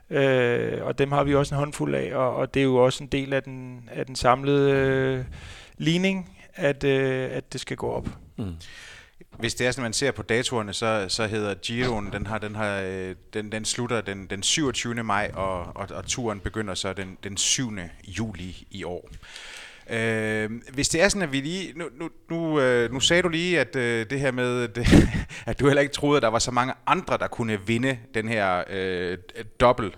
[0.09, 3.03] Øh, og dem har vi også en håndfuld af, og, og det er jo også
[3.03, 5.25] en del af den, af den samlede øh,
[5.77, 8.09] ligning, at, øh, at det skal gå op.
[8.37, 8.53] Mm.
[9.39, 12.55] Hvis det er sådan, man ser på datorerne, så, så hedder Giroen, den, har, den,
[12.55, 15.03] har, øh, den, den slutter den, den 27.
[15.03, 17.77] maj, og, og, og turen begynder så den, den 7.
[18.07, 19.09] juli i år.
[19.89, 21.73] Øh, hvis det er sådan, at vi lige...
[21.75, 24.87] Nu, nu, nu, øh, nu sagde du lige, at øh, det her med, det,
[25.45, 28.27] at du heller ikke troede, at der var så mange andre, der kunne vinde den
[28.27, 29.17] her øh,
[29.59, 29.97] dobbelt.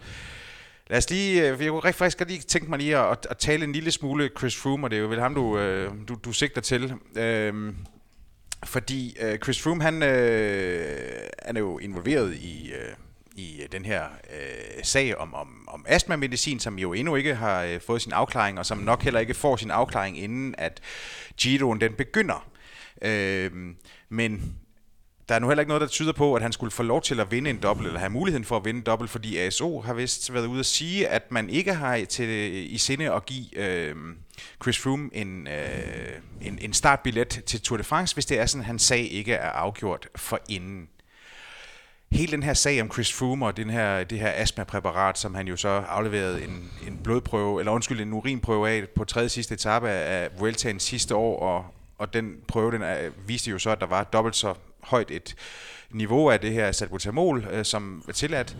[0.87, 3.63] Lad os lige, øh, jeg kunne rigtig faktisk lige tænke mig lige at, at tale
[3.63, 6.31] en lille smule Chris Froome, og det er jo vel ham, du, øh, du, du
[6.31, 6.93] sigter til.
[7.17, 7.73] Øh,
[8.65, 12.71] fordi øh, Chris Froome, han, øh, han er jo involveret i...
[12.71, 12.95] Øh,
[13.37, 17.63] i øh, den her øh, sag om, om, om astmamedicin, som jo endnu ikke har
[17.63, 20.81] øh, fået sin afklaring, og som nok heller ikke får sin afklaring, inden at
[21.37, 22.47] Giroen den begynder.
[23.01, 23.51] Øh,
[24.09, 24.55] men
[25.29, 27.19] der er nu heller ikke noget, der tyder på, at han skulle få lov til
[27.19, 29.93] at vinde en dobbelt, eller have muligheden for at vinde en dobbelt, fordi ASO har
[29.93, 32.29] vist været ude at sige, at man ikke har til,
[32.73, 33.95] i sinde at give øh,
[34.63, 38.61] Chris Froome en, øh, en, en startbillet til Tour de France, hvis det er sådan,
[38.61, 40.87] at hans sag ikke er afgjort for inden.
[42.11, 45.47] Hele den her sag om Chris Froome og den her, det her astmapræparat, som han
[45.47, 49.89] jo så afleverede en, en blodprøve, eller undskyld, en urinprøve af på tredje sidste etape
[49.89, 51.65] af Vueltaen sidste år, og,
[51.97, 54.53] og den prøve, den er, viste jo så, at der var dobbelt så
[54.85, 55.35] højt et
[55.89, 58.57] niveau af det her salbutamol, øh, som er tilladt.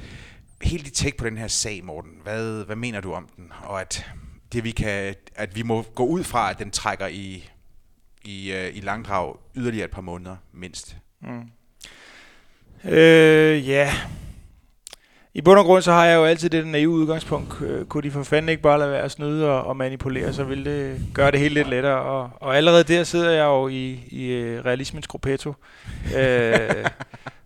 [0.62, 2.12] Helt dit take på den her sag, Morten.
[2.24, 3.52] Hvad, hvad mener du om den?
[3.64, 4.06] Og at,
[4.54, 7.50] det, vi kan, at vi må gå ud fra, at den trækker i,
[8.26, 10.98] i, øh, i langdrag yderligere et par måneder, mindst.
[11.22, 11.50] Mm.
[12.84, 13.94] Øh, ja.
[15.38, 17.62] I bund og grund, så har jeg jo altid det naive udgangspunkt.
[17.62, 20.44] Øh, kunne de for fanden ikke bare lade være at snyde og, og manipulere, så
[20.44, 22.02] ville det gøre det helt lidt lettere.
[22.02, 25.54] Og, og allerede der sidder jeg jo i, i øh, realismens gruppetto.
[26.18, 26.70] øh,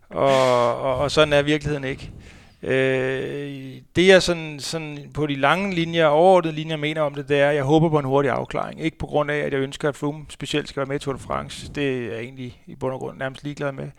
[0.10, 2.12] og, og, og sådan er virkeligheden ikke.
[2.64, 7.40] Øh, det jeg sådan, sådan på de lange linjer, overordnede linjer mener om det, det
[7.40, 8.82] er, at jeg håber på en hurtig afklaring.
[8.82, 11.16] Ikke på grund af, at jeg ønsker, at Froome specielt skal være med i Tour
[11.16, 11.72] de France.
[11.76, 13.90] Det er jeg egentlig i bund og grund nærmest ligeglad med,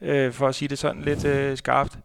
[0.00, 1.98] øh, for at sige det sådan lidt øh, skarpt.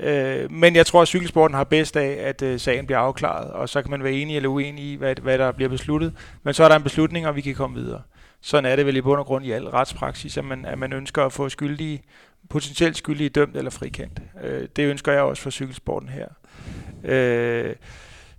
[0.00, 3.68] Øh, men jeg tror, at cykelsporten har bedst af, at øh, sagen bliver afklaret, og
[3.68, 6.12] så kan man være enig eller uenig i, hvad, hvad der bliver besluttet.
[6.42, 8.02] Men så er der en beslutning, og vi kan komme videre.
[8.40, 10.92] Sådan er det vel i bund og grund i al retspraksis, at man, at man
[10.92, 12.02] ønsker at få skyldige,
[12.50, 14.22] potentielt skyldige dømt eller frikendt.
[14.44, 16.26] Øh, det ønsker jeg også for cykelsporten her.
[17.04, 17.74] Øh,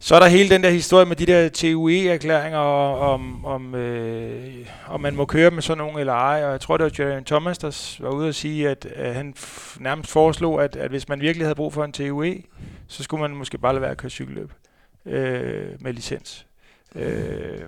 [0.01, 5.01] så er der hele den der historie med de der TUE-erklæringer om, om, øh, om
[5.01, 6.43] man må køre med sådan nogen eller ej.
[6.45, 9.35] Og jeg tror, det var Jeremy Thomas, der var ude at sige, at, at han
[9.79, 12.35] nærmest foreslog, at, at hvis man virkelig havde brug for en TUE,
[12.87, 14.51] så skulle man måske bare lade være at køre cykelløb
[15.05, 16.45] øh, med licens.
[16.95, 17.61] Øh,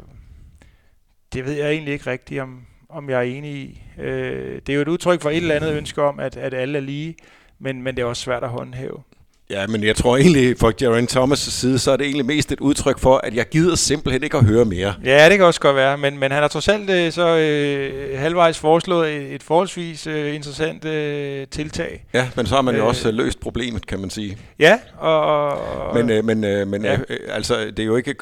[1.33, 3.81] det ved jeg egentlig ikke rigtigt, om, om jeg er enig i.
[3.97, 6.77] Øh, det er jo et udtryk for et eller andet ønske om, at, at alle
[6.77, 7.15] er lige,
[7.59, 9.03] men, men det er også svært at håndhæve.
[9.51, 12.59] Ja, men jeg tror egentlig, for Geraint Thomas' side, så er det egentlig mest et
[12.59, 14.93] udtryk for, at jeg gider simpelthen ikke at høre mere.
[15.05, 18.19] Ja, det kan også godt være, men, men han har trods alt øh, så øh,
[18.19, 22.05] halvvejs foreslået et, et forholdsvis øh, interessant øh, tiltag.
[22.13, 24.37] Ja, men så har man jo øh, også løst problemet, kan man sige.
[24.59, 25.49] Ja, og...
[25.49, 26.97] og men øh, men, øh, men ja.
[27.09, 28.15] øh, altså, det er jo ikke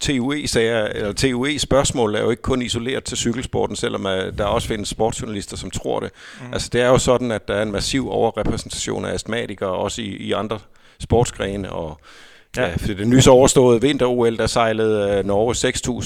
[0.00, 4.88] TUE-sager, eller TUE-spørgsmål er jo ikke kun isoleret til cykelsporten, selvom øh, der også findes
[4.88, 6.10] sportsjournalister, som tror det.
[6.40, 6.52] Mm.
[6.52, 10.04] Altså, det er jo sådan, at der er en massiv overrepræsentation af astmatikere, også i,
[10.04, 10.58] i andre
[11.02, 12.00] sportsgrene, og
[12.56, 12.62] Ja.
[12.62, 15.54] Ja, for det nyss overståede vinter-OL, der sejlede uh, Norge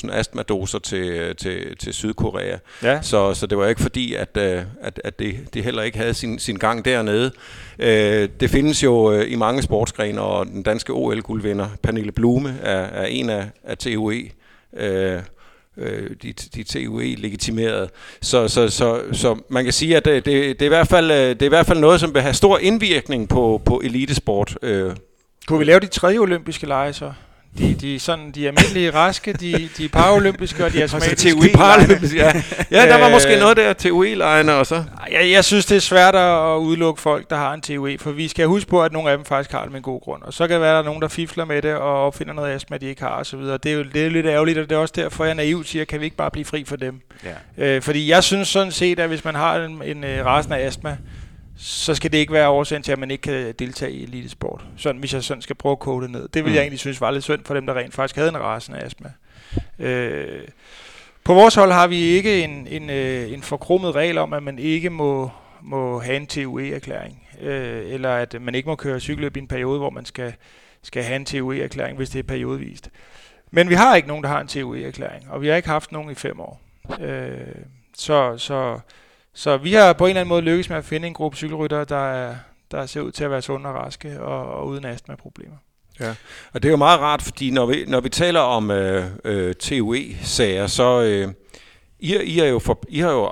[0.08, 2.56] 6.000 astmadoser til, til, til Sydkorea.
[2.82, 3.02] Ja.
[3.02, 4.42] Så, så det var ikke fordi, at, uh,
[4.80, 7.30] at, at det, det heller ikke havde sin, sin gang dernede.
[7.78, 7.86] Uh,
[8.40, 13.30] det findes jo i mange sportsgrene, og den danske OL-guldvinder, Pernille Blume, er, er en
[13.30, 14.22] af, af TUE
[15.78, 17.88] øh, de, de TUE-legitimerede.
[18.22, 21.10] Så, så, så, så man kan sige, at det, det, det, er i hvert fald,
[21.10, 24.58] øh, det er i hvert fald noget, som vil have stor indvirkning på, på elitesport.
[24.62, 24.96] Øh.
[25.46, 27.12] Kunne vi lave de tredje olympiske lege så?
[27.58, 31.30] De, de, sådan, de almindelige raske, de, de paralympiske og de astmatiske.
[31.30, 32.32] TUE paralympiske, ja.
[32.70, 34.84] ja, der var måske øh, noget der, TUE-lejene og så.
[35.12, 38.28] Jeg, jeg synes, det er svært at udelukke folk, der har en TUE, for vi
[38.28, 40.22] skal huske på, at nogle af dem faktisk har det med en god grund.
[40.22, 42.32] Og så kan det være, at der er nogen, der fifler med det og opfinder
[42.32, 43.38] noget astma, de ikke har osv.
[43.38, 45.84] Det er jo det er lidt ærgerligt, og det er også derfor, jeg naivt siger,
[45.84, 47.00] kan vi ikke bare blive fri for dem?
[47.58, 47.66] Ja.
[47.66, 50.66] Øh, fordi jeg synes sådan set, at hvis man har en, en, en rasen af
[50.66, 50.96] astma,
[51.56, 54.64] så skal det ikke være årsagen til, at man ikke kan deltage i elitesport.
[54.76, 56.28] Sådan, hvis jeg sådan skal prøve at kode det ned.
[56.28, 56.54] Det vil mm.
[56.54, 58.84] jeg egentlig synes var lidt synd for dem, der rent faktisk havde en rasen af
[58.84, 59.12] astma.
[59.78, 60.48] Øh,
[61.24, 64.58] på vores hold har vi ikke en, en, øh, en forkrummet regel om, at man
[64.58, 65.30] ikke må,
[65.62, 67.22] må have en TUE-erklæring.
[67.40, 70.34] Øh, eller at man ikke må køre cykelløb i en periode, hvor man skal,
[70.82, 72.90] skal have en TUE-erklæring, hvis det er periodevist.
[73.50, 76.10] Men vi har ikke nogen, der har en TUE-erklæring, og vi har ikke haft nogen
[76.10, 76.60] i fem år.
[77.00, 77.38] Øh,
[77.96, 78.78] så, så
[79.36, 81.84] så vi har på en eller anden måde lykkes med at finde en gruppe cykelryttere,
[81.84, 82.34] der, er,
[82.70, 85.56] der ser ud til at være sunde og raske og, og uden astma-problemer.
[86.00, 86.14] Ja,
[86.52, 89.54] og det er jo meget rart, fordi når vi, når vi taler om øh, øh,
[89.54, 91.32] TUE-sager, så øh,
[92.00, 93.24] I, I, er jo for, I har jo,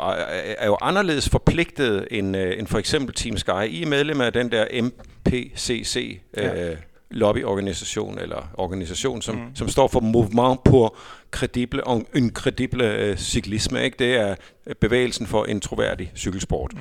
[0.59, 3.65] er jo anderledes forpligtet end, øh, end for eksempel Team Sky.
[3.69, 6.77] I er medlem af den der MPCC, øh, ja
[7.11, 9.43] lobbyorganisation, eller organisation, som, mm.
[9.55, 10.97] som står for Mouvement pour
[11.31, 11.83] credible,
[12.15, 13.85] en credible øh, cyklisme.
[13.85, 13.97] Ikke?
[13.99, 14.35] Det er
[14.81, 16.73] bevægelsen for en troværdig cykelsport.
[16.75, 16.81] Mm.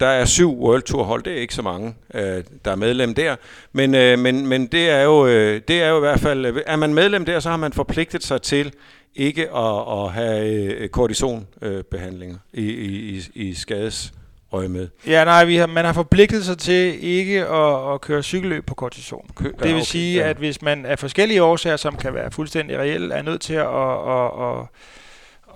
[0.00, 3.14] Der er syv World Tour hold, det er ikke så mange, øh, der er medlem
[3.14, 3.36] der.
[3.72, 6.62] Men, øh, men, men det, er jo, øh, det er jo i hvert fald, øh,
[6.66, 8.72] er man medlem der, så har man forpligtet sig til
[9.14, 12.70] ikke at, at have øh, kortisonbehandlinger øh, i,
[13.16, 14.12] i, i skades
[14.54, 14.88] øje med.
[15.06, 18.74] Ja, nej, vi har, man har forpligtet sig til ikke at, at køre cykelløb på
[18.74, 19.30] kortison.
[19.36, 20.28] Kø, det vil okay, sige, ja.
[20.28, 23.66] at hvis man af forskellige årsager, som kan være fuldstændig reelle, er nødt til at,
[23.66, 24.66] at, at,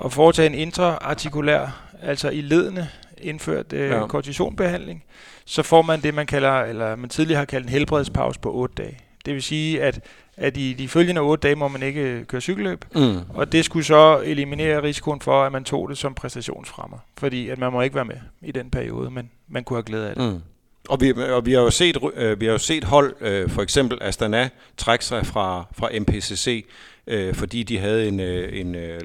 [0.04, 4.06] at foretage en intraartikulær, altså i ledende indført øh, ja.
[4.06, 5.04] kortisonbehandling,
[5.44, 8.74] så får man det, man kalder, eller man tidligere har kaldt en helbredspause på 8
[8.74, 8.98] dage.
[9.24, 10.00] Det vil sige, at
[10.38, 13.18] at i de følgende otte dage må man ikke køre cykelløb, mm.
[13.34, 17.58] og det skulle så eliminere risikoen for, at man tog det som præstationsfremmer, fordi at
[17.58, 20.32] man må ikke være med i den periode, men man kunne have glæde af det.
[20.32, 20.40] Mm.
[20.88, 23.62] Og vi, og vi har jo set, øh, vi har jo set hold, øh, for
[23.62, 26.66] eksempel Astana, trække sig fra, fra MPCC,
[27.08, 29.00] øh, fordi de havde en, øh, en, øh,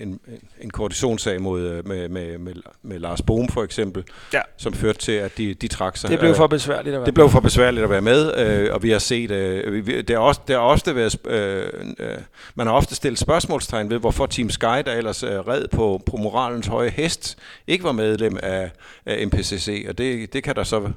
[0.00, 0.20] en,
[0.60, 4.40] en koordinationssag mod, øh, med, med, med, med Lars Bohm for eksempel, ja.
[4.56, 6.10] som førte til, at de, de trak sig.
[6.10, 8.82] Det blev for besværligt at være Det blev for besværligt at være med, øh, og
[8.82, 11.66] vi har set, øh, vi, det har også, det har ofte været, øh,
[11.98, 12.08] øh,
[12.54, 16.16] man har ofte stillet spørgsmålstegn ved, hvorfor Team Sky, der ellers er red på, på
[16.16, 18.70] moralens høje hest, ikke var medlem af,
[19.06, 20.92] af MPCC, og det, det kan der så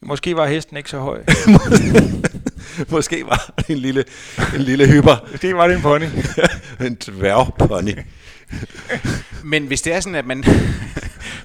[0.00, 1.22] Måske var hesten ikke så høj.
[2.88, 4.04] Måske var det en lille,
[4.54, 5.28] en lille hyper.
[5.30, 6.04] Måske var det en pony.
[6.86, 7.98] en dværgpony.
[9.52, 10.44] Men hvis det er sådan, at man...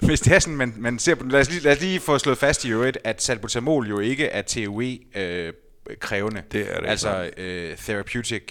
[0.01, 1.25] hvis det er sådan, man, man ser på...
[1.25, 4.25] Lad os, lige, lad os lige få slået fast i øvrigt, at salbutamol jo ikke
[4.25, 5.53] er TUE øh,
[5.99, 6.41] krævende.
[6.51, 8.43] Det er det Altså øh, therapeutic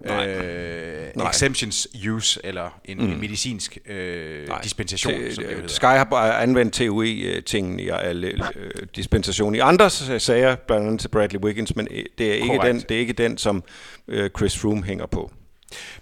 [0.00, 0.28] Nej.
[0.28, 1.28] øh, Nej.
[1.28, 3.04] exemptions use, eller en, mm.
[3.04, 5.68] en medicinsk øh, dispensation, Te- som det hedder.
[5.68, 11.08] Sky har bare anvendt TUE-tingen i alle øh, dispensation i andre sager, blandt andet til
[11.08, 13.64] Bradley Wiggins, men øh, det er ikke, den, det er ikke den, som
[14.08, 15.32] øh, Chris Froome hænger på.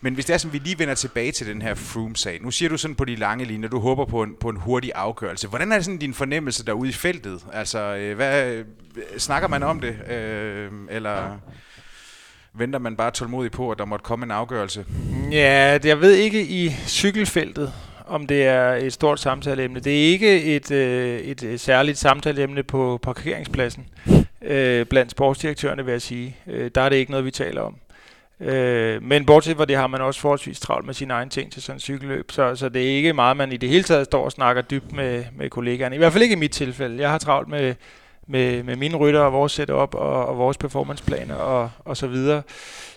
[0.01, 2.39] Men hvis det er sådan, vi lige vender tilbage til den her Froome-sag.
[2.43, 4.93] Nu siger du sådan på de lange linjer, du håber på en, på en hurtig
[4.95, 5.49] afgørelse.
[5.49, 7.41] Hvordan er det sådan din fornemmelse derude i feltet?
[7.53, 8.65] Altså, øh, hvad, øh,
[9.19, 10.11] snakker man om det?
[10.11, 11.39] Øh, eller
[12.55, 14.85] venter man bare tålmodigt på, at der måtte komme en afgørelse?
[15.33, 17.73] Ja, det- jeg ved ikke i cykelfeltet,
[18.07, 19.81] om det er et stort samtaleemne.
[19.81, 23.87] Det er ikke et, øh, et øh, særligt samtaleemne på parkeringspladsen
[24.43, 26.37] øh, blandt sportsdirektørerne, vil jeg sige.
[26.47, 27.77] Øh, der er det ikke noget, vi taler om.
[28.41, 31.63] Øh, men bortset fra det har man også forholdsvis travlt med sine egne ting til
[31.63, 34.25] sådan en cykelløb, så, så det er ikke meget, man i det hele taget står
[34.25, 35.95] og snakker dybt med, med kollegaerne.
[35.95, 37.03] I hvert fald ikke i mit tilfælde.
[37.03, 37.75] Jeg har travlt med,
[38.29, 42.43] med, med mine rytter og vores setup og, og vores performanceplaner og, og så videre.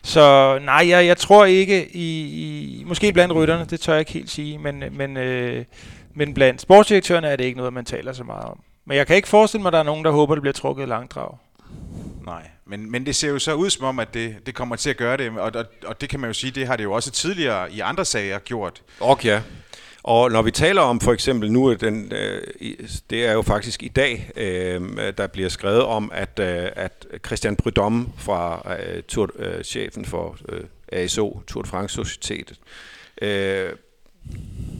[0.03, 2.83] Så nej, jeg, jeg tror ikke i, i...
[2.85, 5.65] Måske blandt rytterne, det tør jeg ikke helt sige, men, men, øh,
[6.13, 8.59] men blandt sportsdirektørerne er det ikke noget, man taler så meget om.
[8.85, 10.87] Men jeg kan ikke forestille mig, at der er nogen, der håber, det bliver trukket
[10.87, 11.37] langdrag.
[12.25, 14.89] Nej, men, men det ser jo så ud som om, at det, det kommer til
[14.89, 16.93] at gøre det, og, og, og det kan man jo sige, det har det jo
[16.93, 18.81] også tidligere i andre sager gjort.
[18.99, 19.41] Og ja.
[20.07, 22.41] Og når vi taler om for eksempel nu, øh, den, øh,
[23.09, 24.81] det er jo faktisk i dag, øh,
[25.17, 29.03] der bliver skrevet om, at, øh, at Christian Prudhomme fra øh,
[29.39, 32.59] øh, chefen for øh, ASO, Tour de France Societetet,
[33.21, 33.69] øh,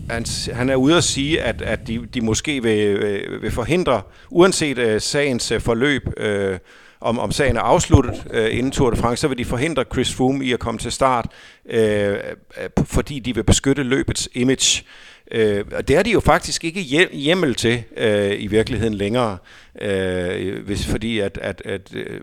[0.10, 4.02] han, han er ude at sige, at, at de, de måske vil, øh, vil forhindre,
[4.30, 6.58] uanset øh, sagens øh, forløb, øh,
[7.02, 10.14] om, om sagen er afsluttet øh, inden Tour de France, så vil de forhindre Chris
[10.14, 11.28] Froome i at komme til start,
[11.66, 14.84] øh, øh, fordi de vil beskytte løbets image.
[15.32, 19.38] Øh, og det er de jo faktisk ikke hjem- hjemmel til øh, i virkeligheden længere,
[19.82, 22.20] øh, hvis, fordi at, at, at øh,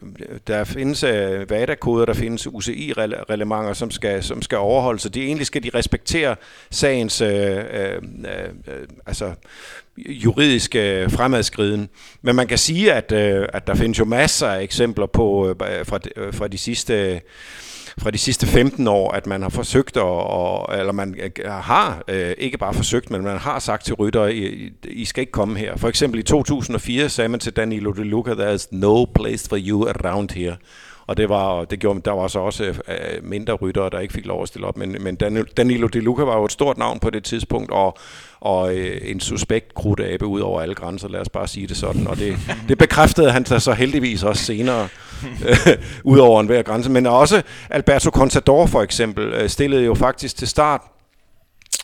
[0.47, 5.47] der findes øh, VADA-koder, der findes UCI-reglementer, som skal, som skal overholdes, så de, egentlig
[5.47, 6.37] skal de respektere
[6.71, 9.33] sagens øh, øh, øh, altså,
[9.99, 11.89] juridiske øh, fremadskriden.
[12.23, 15.87] Men man kan sige, at, øh, at der findes jo masser af eksempler på øh,
[15.87, 17.21] fra, de- øh, fra de sidste
[17.99, 22.03] fra de sidste 15 år, at man har forsøgt, at, og, eller man øh, har
[22.09, 25.59] øh, ikke bare forsøgt, men man har sagt til ryttere, I, I skal ikke komme
[25.59, 25.77] her.
[25.77, 29.59] For eksempel i 2004 sagde man til Danilo De Luca, there is no place for
[29.61, 30.57] you around here.
[31.07, 32.75] Og det var, det gjorde, der var så også øh,
[33.23, 34.77] mindre ryttere, der ikke fik lov at stille op.
[34.77, 37.97] Men, men Dan- Danilo De Luca var jo et stort navn på det tidspunkt, og,
[38.41, 42.07] og øh, en suspekt krudtabe ud over alle grænser, lad os bare sige det sådan.
[42.07, 42.37] Og det,
[42.69, 44.89] det bekræftede han sig så heldigvis også senere,
[45.49, 45.57] øh,
[46.13, 46.91] ud over enhver grænse.
[46.91, 50.81] Men også Alberto Contador for eksempel, øh, stillede jo faktisk til start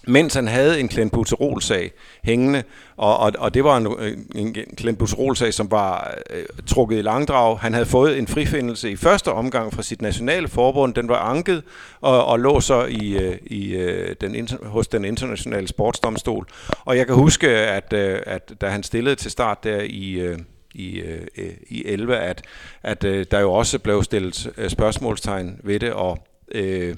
[0.09, 1.93] mens han havde en klenbuterol-sag
[2.25, 2.63] hængende,
[2.97, 3.87] og, og, og det var en,
[4.35, 7.59] en klenbuterol-sag, som var øh, trukket i langdrag.
[7.59, 10.95] Han havde fået en frifindelse i første omgang fra sit nationale forbund.
[10.95, 11.63] Den var anket
[12.01, 16.47] og, og lå så i, øh, i, øh, den, hos den internationale sportsdomstol.
[16.85, 20.13] Og jeg kan huske, at, øh, at da han stillede til start der i...
[20.13, 20.39] Øh,
[20.75, 22.43] i, øh, i 11, at,
[22.83, 26.97] at øh, der jo også blev stillet øh, spørgsmålstegn ved det, og øh,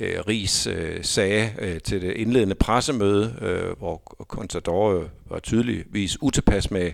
[0.00, 6.22] øh, Ries øh, sagde øh, til det indledende pressemøde, øh, hvor Contador øh, var tydeligvis
[6.22, 6.90] utilpas med,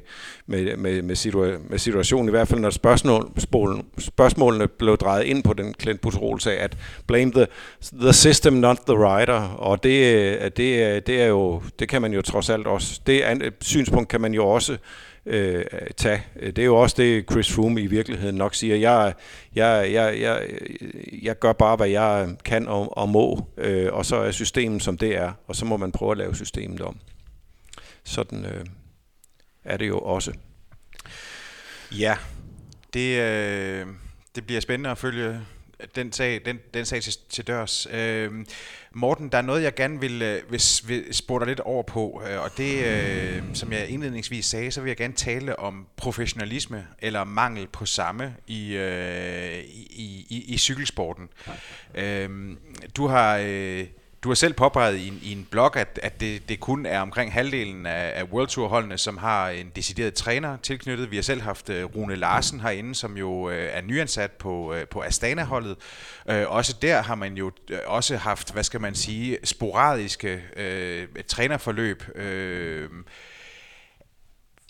[0.46, 3.30] med, med, med, situa- med situationen, i hvert fald når spørgsmål,
[3.98, 7.46] spørgsmålene blev drejet ind på den Clint Buterol sag, at blame the,
[8.00, 12.02] the system, not the rider, og det, øh, det, er- det er jo, det kan
[12.02, 14.76] man jo trods alt også, det an- synspunkt kan man jo også
[15.26, 15.64] øh,
[15.96, 16.24] tage.
[16.40, 18.76] Det er jo også det, Chris Froome i virkeligheden nok siger.
[18.76, 19.14] Jeg,
[19.54, 20.48] jeg, jeg, jeg,
[21.22, 24.98] jeg gør bare, hvad jeg kan og, og må, øh, og så er systemet, som
[24.98, 26.98] det er, og så må man prøve at lave systemet om.
[28.04, 28.64] Sådan øh,
[29.64, 30.32] er det jo også.
[31.92, 32.16] Ja,
[32.94, 33.86] det, øh,
[34.34, 35.40] det bliver spændende at følge
[35.94, 37.86] den sag, den, den sag til, til dørs.
[37.92, 38.30] Øh,
[38.96, 42.22] Morten, der er noget, jeg gerne vil, øh, vil, vil spurgte dig lidt over på,
[42.30, 46.86] øh, og det, øh, som jeg indledningsvis sagde, så vil jeg gerne tale om professionalisme
[46.98, 51.28] eller mangel på samme i, øh, i, i, i cykelsporten.
[51.94, 52.56] Øh,
[52.96, 53.40] du har...
[53.42, 53.86] Øh,
[54.26, 57.00] du har selv påpeget i en, i en blog, at, at det, det kun er
[57.00, 61.10] omkring halvdelen af, af World Tour holdene, som har en decideret træner tilknyttet.
[61.10, 64.78] Vi har selv haft uh, Rune Larsen herinde, som jo uh, er nyansat på, uh,
[64.90, 65.76] på Astana-holdet.
[66.30, 67.50] Uh, også der har man jo
[67.86, 72.02] også haft, hvad skal man sige, sporadiske uh, trænerforløb.
[72.14, 72.22] Uh,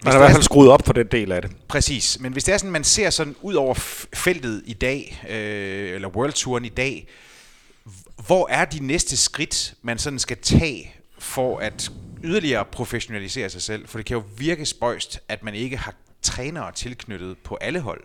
[0.05, 1.51] Man har i hvert fald skruet op for den del af det.
[1.69, 3.75] Præcis, men hvis det er sådan, man ser sådan ud over
[4.15, 7.26] feltet i dag, øh, eller World Touren i dag, h-
[8.27, 11.91] hvor er de næste skridt, man sådan skal tage for at
[12.25, 13.89] yderligere professionalisere sig selv?
[13.89, 18.01] For det kan jo virke spøjst, at man ikke har trænere tilknyttet på alle hold.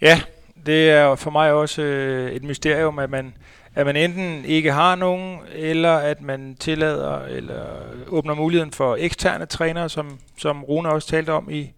[0.00, 0.20] Ja,
[0.66, 3.34] Det er for mig også øh, et mysterium, at man,
[3.74, 7.64] at man enten ikke har nogen, eller at man tillader eller
[8.06, 11.72] åbner muligheden for eksterne trænere, som, som Rune også talte om i,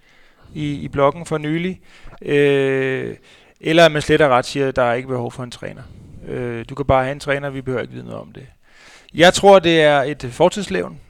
[0.54, 1.80] i, i bloggen for nylig.
[2.22, 3.16] Øh,
[3.60, 5.82] eller at man slet og ret siger, at der er ikke behov for en træner.
[6.26, 8.46] Øh, du kan bare have en træner, vi behøver ikke vide noget om det.
[9.14, 11.00] Jeg tror, det er et fortidslevn.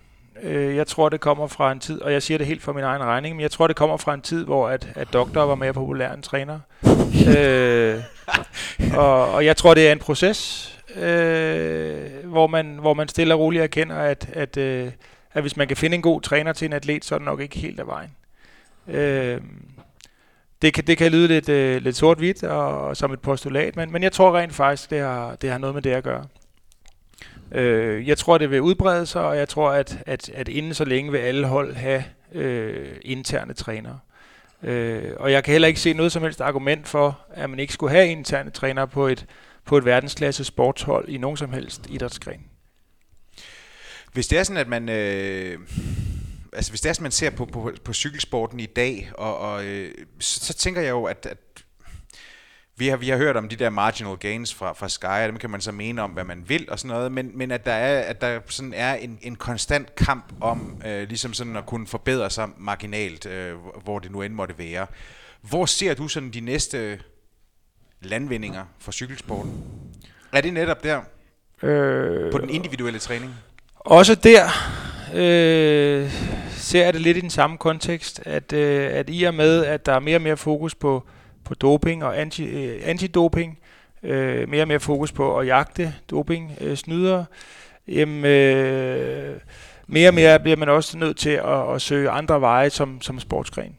[0.42, 2.84] Øh, jeg tror, det kommer fra en tid, og jeg siger det helt for min
[2.84, 5.54] egen regning, men jeg tror, det kommer fra en tid, hvor at, at doktor var
[5.54, 6.60] mere populær end træner.
[7.38, 8.00] øh,
[8.96, 13.40] og, og jeg tror, det er en proces, øh, hvor, man, hvor man stille og
[13.40, 14.90] roligt erkender, at, at, øh,
[15.34, 17.40] at hvis man kan finde en god træner til en atlet, så er det nok
[17.40, 18.10] ikke helt af vejen.
[18.88, 19.40] Øh,
[20.62, 23.92] det kan, det kan lyde lidt, øh, lidt sort-hvidt og, og som et postulat, men,
[23.92, 26.24] men jeg tror rent faktisk, det har, det har noget med det at gøre.
[27.52, 30.84] Øh, jeg tror, det vil udbrede sig, og jeg tror, at, at, at inden så
[30.84, 33.98] længe vil alle hold have øh, interne trænere.
[34.62, 37.72] Øh, og jeg kan heller ikke se noget som helst argument for, at man ikke
[37.72, 39.26] skulle have interne trænere på et,
[39.64, 42.44] på et verdensklasse sportshold i nogen som helst idrætsgren.
[44.12, 44.88] Hvis det er sådan, at man...
[44.88, 45.58] Øh
[46.56, 49.64] altså hvis det er sådan, man ser på, på, på cykelsporten i dag, og, og
[49.64, 51.38] øh, så, så tænker jeg jo, at, at
[52.78, 55.36] vi har, vi har hørt om de der marginal gains fra, fra Sky, og dem
[55.36, 57.72] kan man så mene om, hvad man vil og sådan noget, men, men at der
[57.72, 61.86] er, at der sådan er en, en konstant kamp om øh, ligesom sådan at kunne
[61.86, 63.54] forbedre sig marginalt, øh,
[63.84, 64.86] hvor det nu end måtte være.
[65.40, 67.00] Hvor ser du sådan de næste
[68.00, 69.64] landvindinger for cykelsporten?
[70.32, 71.00] Er det netop der?
[71.62, 73.34] Øh, på den individuelle træning?
[73.74, 74.44] Også der
[75.14, 76.35] øh,
[76.66, 79.86] ser jeg det lidt i den samme kontekst, at, øh, at i og med, at
[79.86, 81.06] der er mere og mere fokus på
[81.46, 83.58] på doping og anti, øh, antidoping,
[84.02, 87.24] øh, mere og mere fokus på at jagte doping øh, snydere,
[87.88, 89.36] jamen, øh,
[89.86, 93.20] mere og mere bliver man også nødt til at, at søge andre veje som, som
[93.20, 93.76] sportsgren.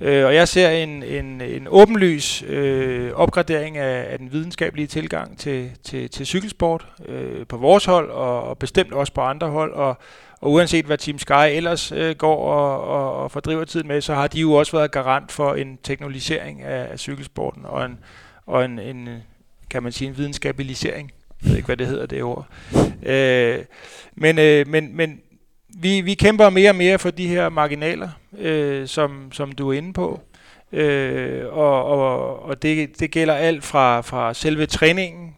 [0.00, 5.38] Øh, og jeg ser en, en, en åbenlys øh, opgradering af, af den videnskabelige tilgang
[5.38, 9.72] til, til, til cykelsport øh, på vores hold, og, og bestemt også på andre hold,
[9.72, 9.98] og,
[10.40, 14.14] og uanset hvad Team Sky ellers øh, går og, og, og fordriver tiden med, så
[14.14, 17.98] har de jo også været garant for en teknologisering af, af cykelsporten og en,
[18.46, 19.08] og en, en,
[19.70, 21.12] kan man sige, en videnskabilisering.
[21.42, 22.46] Jeg ved ikke, hvad det hedder, det ord.
[23.02, 23.58] Øh,
[24.14, 25.20] men, øh, men, men
[25.68, 28.08] vi, vi kæmper mere og mere for de her marginaler,
[28.38, 30.20] øh, som, som du er inde på.
[30.72, 35.34] Øh, og og, og det, det gælder alt fra, fra selve træningen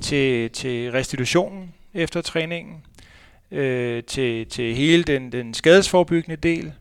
[0.00, 2.82] til, til restitutionen efter træningen,
[3.52, 6.72] øh, til, til hele den, den skadesforbyggende del,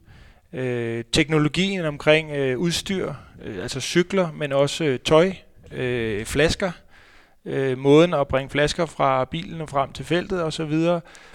[0.53, 3.13] øh, teknologien omkring øh, udstyr,
[3.43, 5.31] øh, altså cykler, men også øh, tøj,
[5.71, 6.71] øh, flasker,
[7.45, 10.73] øh, måden at bringe flasker fra bilen og frem til feltet osv.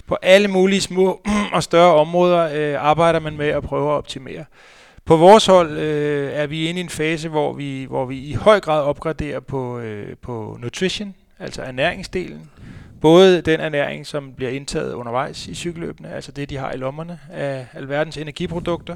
[0.07, 1.21] På alle mulige små
[1.53, 4.45] og større områder øh, arbejder man med at prøve at optimere.
[5.05, 8.33] På vores hold øh, er vi inde i en fase, hvor vi, hvor vi i
[8.33, 12.49] høj grad opgraderer på, øh, på nutrition, altså ernæringsdelen.
[13.01, 17.19] Både den ernæring, som bliver indtaget undervejs i cykelløbene, altså det, de har i lommerne
[17.31, 18.95] af alverdens energiprodukter,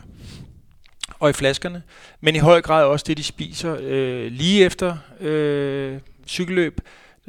[1.20, 1.84] og i flaskerne,
[2.22, 6.82] men i høj grad også det, de spiser øh, lige efter øh, cykelløb,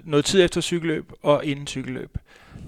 [0.05, 2.19] noget tid efter cykelløb og inden cykelløb.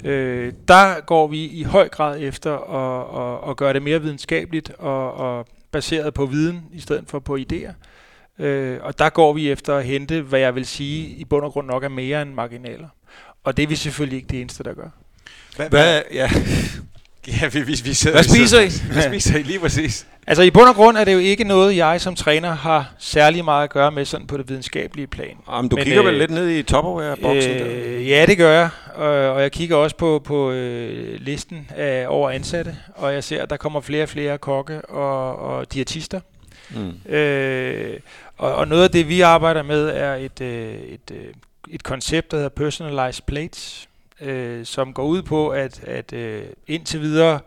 [0.05, 4.71] Øh, der går vi i høj grad efter at, at, at gøre det mere videnskabeligt
[4.71, 7.73] og, og baseret på viden i stedet for på idéer.
[8.39, 11.53] Øh, og der går vi efter at hente, hvad jeg vil sige, i bund og
[11.53, 12.89] grund nok er mere end marginaler.
[13.45, 14.89] Og det er vi selvfølgelig ikke det eneste, der gør.
[15.57, 16.31] Hvad, hvad, ja.
[17.29, 18.71] Ja, vi, vi, vi sidder, Hvad spiser I?
[18.93, 20.07] Hvad spiser I lige præcis?
[20.27, 23.45] Altså i bund og grund er det jo ikke noget, jeg som træner har særlig
[23.45, 25.37] meget at gøre med sådan på det videnskabelige plan.
[25.51, 28.69] Jamen, du Men, kigger øh, vel lidt ned i Tupperware-boksen øh, Ja, det gør jeg.
[28.95, 33.43] Og, og jeg kigger også på, på øh, listen af over ansatte, og jeg ser,
[33.43, 36.21] at der kommer flere og flere kokke og, og diætister.
[36.71, 37.13] Mm.
[37.13, 38.01] Øh,
[38.39, 41.25] og, og noget af det, vi arbejder med, er et, øh, et, øh,
[41.71, 43.89] et koncept, der hedder Personalized Plates,
[44.21, 47.41] øh, som går ud på, at, at øh, indtil videre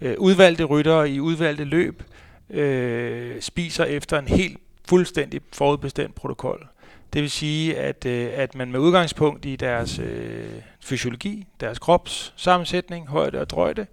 [0.00, 2.02] øh, udvalgte ryttere i udvalgte løb
[2.50, 4.58] øh, spiser efter en helt
[4.88, 6.66] fuldstændig forudbestemt protokol.
[7.12, 10.44] Det vil sige, at, øh, at man med udgangspunkt i deres øh,
[10.80, 13.86] fysiologi, deres krops sammensætning, højde og drøjde,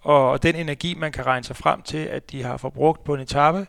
[0.00, 3.20] og den energi, man kan regne sig frem til, at de har forbrugt på en
[3.20, 3.66] etape,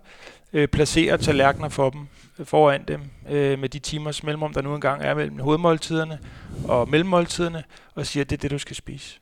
[0.54, 2.08] øh, placerer tallerkener for dem
[2.44, 6.20] foran dem øh, med de timers mellemrum, der nu engang er mellem hovedmåltiderne
[6.68, 7.64] og mellemmåltiderne,
[7.96, 9.20] og siger, at det er det, du skal spise.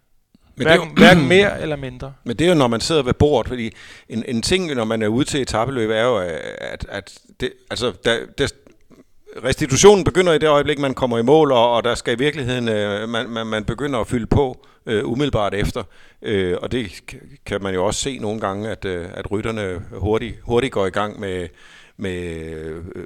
[0.55, 2.13] Men hverken, det er jo, hverken mere eller mindre.
[2.24, 3.72] Men det er jo, når man sidder ved bordet, fordi
[4.09, 7.93] en, en ting, når man er ude til etabeløb, er jo, at, at det, altså,
[8.05, 8.47] der, der,
[9.43, 12.70] restitutionen begynder i det øjeblik, man kommer i mål, og, og der skal i virkeligheden,
[12.70, 15.84] øh, man, man, man begynder at fylde på øh, umiddelbart efter.
[16.22, 17.01] Øh, og det
[17.45, 20.89] kan man jo også se nogle gange, at, øh, at rytterne hurtigt, hurtigt går i
[20.89, 21.47] gang med,
[22.00, 22.24] med
[22.95, 23.06] øh,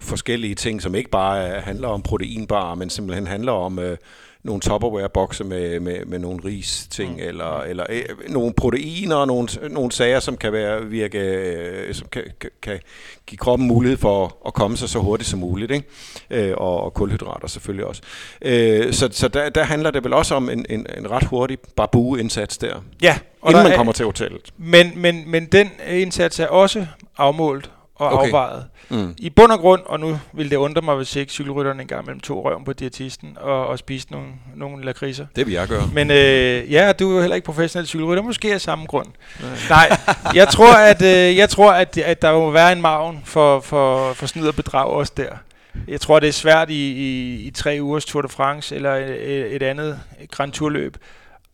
[0.00, 3.96] forskellige ting, som ikke bare er, handler om proteinbar, men simpelthen handler om øh,
[4.44, 7.18] nogle Tupperware-bokse med, med, med nogle ris ting, mm.
[7.20, 12.08] eller, eller øh, nogle proteiner, og nogle, nogle sager, som kan være virke, øh, som
[12.12, 12.80] kan, kan, kan
[13.26, 15.86] give kroppen mulighed for at komme sig så hurtigt som muligt, ikke?
[16.30, 18.02] Øh, og, og kulhydrater selvfølgelig også.
[18.42, 21.58] Øh, så så der, der handler det vel også om en, en, en ret hurtig
[21.76, 24.52] babu-indsats der, Ja, og inden der man er- kommer til hotellet.
[24.56, 26.86] Men, men, men den indsats er også
[27.16, 28.26] afmålt og Okay.
[28.26, 28.64] afvejet.
[28.88, 29.14] Mm.
[29.18, 32.20] I bund og grund, og nu ville det undre mig, hvis ikke cykelrytterne engang mellem
[32.20, 35.26] to røven på diætisten og, og spiste nogle, nogle lakridser.
[35.36, 35.90] Det vil jeg gøre.
[35.92, 39.06] Men øh, ja, du er jo heller ikke professionel cykelrytter, måske af samme grund.
[39.68, 39.96] Nej,
[40.34, 44.12] jeg tror, at, øh, jeg tror at, at der må være en maven for, for,
[44.12, 45.30] for snyd og bedrag også der.
[45.88, 49.54] Jeg tror, det er svært i, i, i tre ugers Tour de France eller et,
[49.54, 50.96] et andet Grand Tour-løb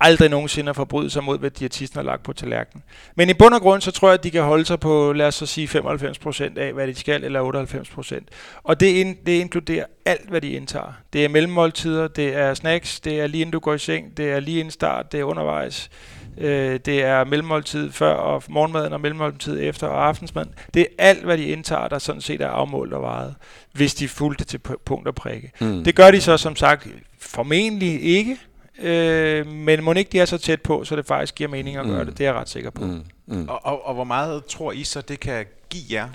[0.01, 2.83] aldrig nogensinde at forbryde sig mod, hvad diætisten har lagt på tallerkenen.
[3.17, 5.27] Men i bund og grund, så tror jeg, at de kan holde sig på, lad
[5.27, 8.61] os så sige, 95% af, hvad de skal, eller 98%.
[8.63, 10.93] Og det, in, det inkluderer alt, hvad de indtager.
[11.13, 14.31] Det er mellemmåltider, det er snacks, det er lige inden du går i seng, det
[14.33, 15.91] er lige inden start, det er undervejs.
[16.39, 20.51] Øh, det er mellemmåltid før og morgenmaden og mellemmåltid efter og aftensmaden.
[20.75, 23.35] Det er alt, hvad de indtager, der sådan set er afmålt og vejet,
[23.73, 25.51] hvis de fulgte til pu- punkt og prikke.
[25.61, 25.85] Mm.
[25.85, 26.87] Det gør de så som sagt
[27.21, 28.39] formentlig ikke,
[28.83, 31.87] øh, men må ikke de er så tæt på, så det faktisk giver mening at
[31.87, 32.07] gøre Mm.
[32.07, 32.19] det.
[32.19, 32.85] Det er jeg ret sikker på.
[32.85, 33.03] Mm.
[33.27, 33.49] Mm.
[33.49, 36.09] Og, og, og hvor meget tror I så, det kan give jer?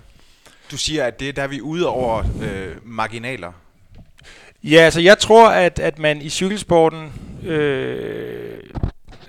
[0.72, 3.52] Du siger, at det der er vi ude over øh, marginaler.
[4.64, 7.14] Ja, altså jeg tror, at, at man i cykelsporten,
[7.46, 8.60] øh,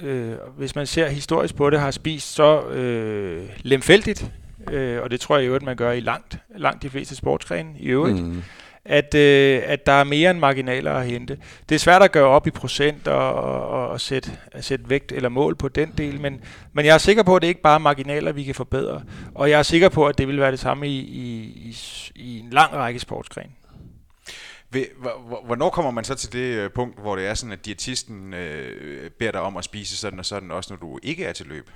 [0.02, 4.30] øh, hvis man ser historisk på det, har spist så øh, lemfældigt,
[4.70, 7.70] øh, og det tror jeg i øvrigt, man gør i langt, langt de fleste sportsgrene
[7.78, 8.42] i øvrigt, Mm
[8.84, 11.38] at, øh, at der er mere end marginaler at hente.
[11.68, 15.12] Det er svært at gøre op i procent og, og, og sætte, at sætte vægt
[15.12, 16.40] eller mål på den del, men,
[16.72, 19.02] men jeg er sikker på, at det ikke bare er marginaler, vi kan forbedre.
[19.34, 21.26] Og jeg er sikker på, at det vil være det samme i, i,
[21.68, 21.76] i,
[22.14, 23.50] i en lang række sportsgrene.
[25.44, 29.10] Hvornår kommer man så til det øh, punkt, hvor det er sådan, at diætisten øh,
[29.10, 31.70] beder dig om at spise sådan og sådan, også når du ikke er til løb?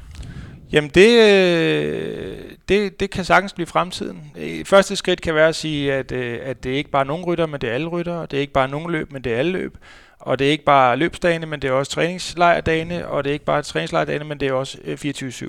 [0.74, 2.36] Jamen det, øh,
[2.68, 4.32] det, det kan sagtens blive fremtiden.
[4.64, 7.46] Første skridt kan være at sige, at, øh, at det er ikke bare nogle rytter,
[7.46, 9.38] men det er alle rytter, og det er ikke bare nogle løb, men det er
[9.38, 9.76] alle løb.
[10.18, 13.44] Og det er ikke bare løbsdagene, men det er også træningslejrdagene, og det er ikke
[13.44, 15.48] bare træningslejrdagene, men det er også øh, 24-7.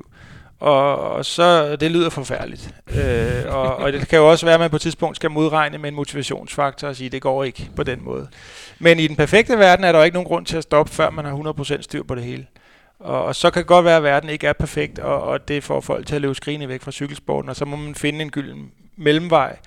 [0.60, 2.76] Og, og så, det lyder forfærdeligt.
[2.96, 5.78] Øh, og, og det kan jo også være, at man på et tidspunkt skal modregne
[5.78, 8.28] med en motivationsfaktor og sige, at det går ikke på den måde.
[8.80, 11.10] Men i den perfekte verden er der jo ikke nogen grund til at stoppe, før
[11.10, 12.46] man har 100% styr på det hele.
[13.00, 15.64] Og, og så kan det godt være, at verden ikke er perfekt, og, og det
[15.64, 18.32] får folk til at løbe skrigende væk fra cykelsporten, og så må man finde en
[18.32, 19.58] gylden mellemvej.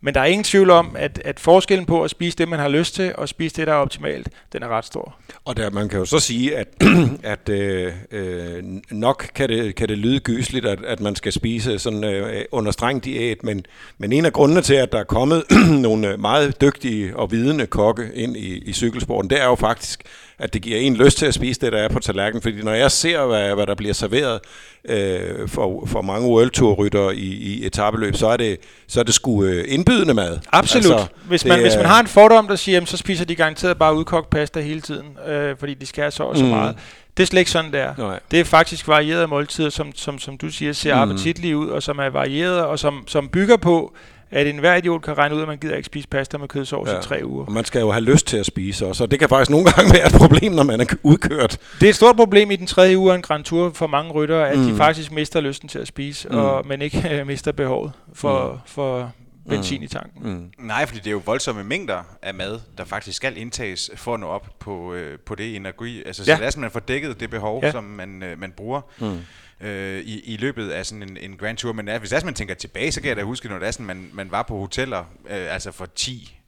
[0.00, 2.68] Men der er ingen tvivl om, at, at forskellen på at spise det, man har
[2.68, 5.16] lyst til, og spise det, der er optimalt, den er ret stor.
[5.44, 6.68] Og der, man kan jo så sige, at,
[7.22, 11.78] at øh, øh, nok kan det, kan det lyde gysligt, at, at man skal spise
[11.78, 13.66] sådan øh, under streng diæt, men,
[13.98, 15.44] men en af grundene til, at der er kommet
[15.86, 20.02] nogle øh, meget dygtige og vidende kokke ind i, i cykelsporten, det er jo faktisk,
[20.38, 22.42] at det giver en lyst til at spise det, der er på tallerkenen.
[22.42, 24.40] Fordi når jeg ser, hvad, hvad der bliver serveret
[24.84, 28.56] øh, for, for mange World Tour rytter i, i etabeløb, så er det,
[28.88, 30.38] så er det sgu øh, indbydende mad.
[30.52, 30.92] Absolut.
[30.92, 33.34] Altså, hvis, man, det hvis man har en fordom, der siger, jamen, så spiser de
[33.34, 36.50] garanteret bare udkogt pasta hele tiden, øh, fordi de have så og så Mm.
[36.50, 36.76] meget.
[37.16, 37.94] Det er slet ikke sådan, det er.
[37.98, 38.20] Nej.
[38.30, 41.10] Det er faktisk varierede måltider, som, som, som du siger, ser mm.
[41.10, 43.94] appetitlige ud, og som er varierede, og som, som bygger på,
[44.30, 46.98] at enhver idiot kan regne ud, at man gider ikke spise pasta med kødsovs ja.
[46.98, 47.46] i tre uger.
[47.46, 49.66] Og man skal jo have lyst til at spise også, og det kan faktisk nogle
[49.72, 51.58] gange være et problem, når man er udkørt.
[51.80, 54.12] Det er et stort problem i den tredje uge af en Grand Tour for mange
[54.12, 54.64] ryttere, at mm.
[54.64, 54.70] Mm.
[54.70, 56.34] de faktisk mister lysten til at spise, Mm.
[56.34, 56.40] mm.
[56.40, 58.58] og, men ikke øh, mister behovet for, mm.
[58.66, 59.12] for
[59.48, 59.84] benzin Mm.
[59.84, 60.32] i tanken.
[60.32, 60.66] Mm.
[60.66, 64.20] Nej, fordi det er jo voldsomme mængder af mad, der faktisk skal indtages for at
[64.20, 66.02] nå op på, øh, på det energi.
[66.06, 66.36] Altså, så Ja.
[66.36, 67.60] det er sådan, man får dækket det behov.
[67.64, 67.70] Ja.
[67.70, 69.18] som man, øh, man bruger Mm.
[69.60, 71.72] Øh, i, i løbet af sådan en, en Grand Tour.
[71.72, 73.70] Men ja, hvis sådan, man tænker tilbage, så kan jeg da huske, når det er
[73.70, 76.38] sådan, man, man var på hoteller, øh, altså for 10,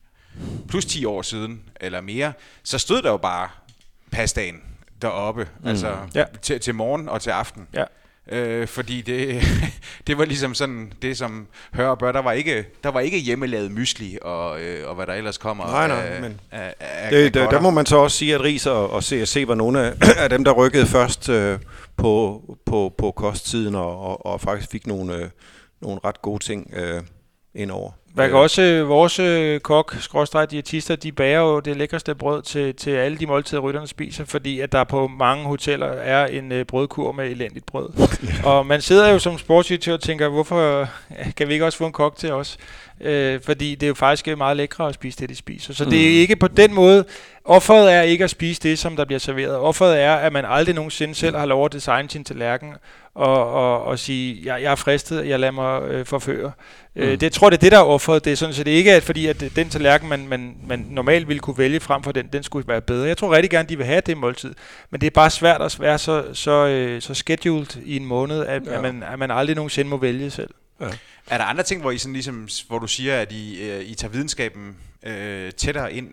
[0.68, 2.32] plus 10 år siden, eller mere,
[2.62, 3.48] så stod der jo bare
[4.10, 4.62] pastaen
[5.02, 5.68] deroppe, mm.
[5.68, 6.24] altså Ja.
[6.42, 7.68] til, til morgen og til aften.
[7.74, 7.84] Ja.
[8.30, 9.42] Øh, fordi det,
[10.06, 13.18] det var ligesom sådan, det som hører og bør, der var ikke, der var ikke
[13.18, 17.10] hjemmelavet mysli og, øh, og hvad der ellers kommer Nej, nej, af, men af, af,
[17.10, 19.54] Det, af der, der må man så også sige, at Ries og, og CSC var
[19.54, 21.58] nogle af, af dem, der rykkede først øh,
[21.96, 25.28] på, på, på kosttiden og, og, og faktisk fik nogle, øh,
[25.82, 27.02] nogle ret gode ting øh,
[27.54, 27.90] indover.
[28.14, 32.42] Man kan også, øh, vores øh, kok, skråstrej diætister, de bager jo det lækreste brød
[32.42, 36.52] til, til alle de måltider, rytterne spiser, fordi at der på mange hoteller er en
[36.52, 37.88] øh, brødkur med elendigt brød.
[38.44, 40.88] og man sidder jo som sportsdirektør og tænker, hvorfor
[41.36, 42.58] kan vi ikke også få en kok til os?
[43.00, 45.74] Øh, fordi det er jo faktisk meget lækre at spise det, de spiser.
[45.74, 45.90] Så mm.
[45.90, 47.04] det er ikke på den måde,
[47.44, 49.56] offeret er ikke at spise det, som der bliver serveret.
[49.56, 52.72] Offeret er, at man aldrig nogensinde selv har lov at designe sin tallerken
[53.14, 56.52] og, og, og sige, jeg, jeg er fristet, jeg lader mig øh, forføre.
[56.96, 57.08] Øh, mm.
[57.08, 58.24] Øh, det jeg tror det er det, der er offeret.
[58.24, 61.40] Det er sådan set ikke, at fordi at den tallerken, man, man, man normalt ville
[61.40, 63.08] kunne vælge frem for den, den skulle være bedre.
[63.08, 64.54] Jeg tror rigtig gerne, de vil have det måltid.
[64.90, 68.46] Men det er bare svært at være så, så, øh, så scheduled i en måned,
[68.46, 68.74] at, ja.
[68.74, 70.50] at, man, at man aldrig nogensinde må vælge selv.
[70.80, 70.86] Ja.
[71.26, 73.94] Er der andre ting, hvor I sådan ligesom, hvor du siger, at I, øh, I
[73.94, 76.08] tager videnskaben øh, tættere ind?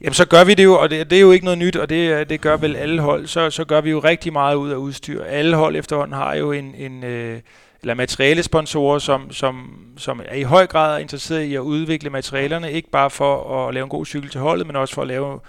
[0.00, 1.88] Jamen så gør vi det jo, og det, det er jo ikke noget nyt, og
[1.88, 3.26] det, øh, det gør vel alle hold.
[3.26, 5.24] Så, så gør vi jo rigtig meget ud af udstyr.
[5.24, 7.40] Alle hold efterhånden har jo en, en øh,
[7.82, 12.90] eller materialesponsorer, som, som, som er i høj grad interesseret i at udvikle materialerne, ikke
[12.90, 15.40] bare for at lave en god cykel til holdet, men også for at lave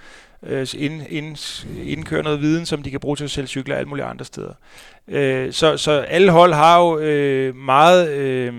[0.44, 1.38] øh, ind, ind,
[1.84, 4.54] indkøre noget viden, som de kan bruge til at sælge cykler alle mulige andre steder.
[5.08, 8.54] Øh, så, så alle hold har jo øh, meget, øh,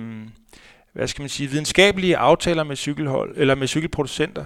[0.93, 4.45] hvad skal man sige, videnskabelige aftaler med cykelhold, eller med cykelproducenter.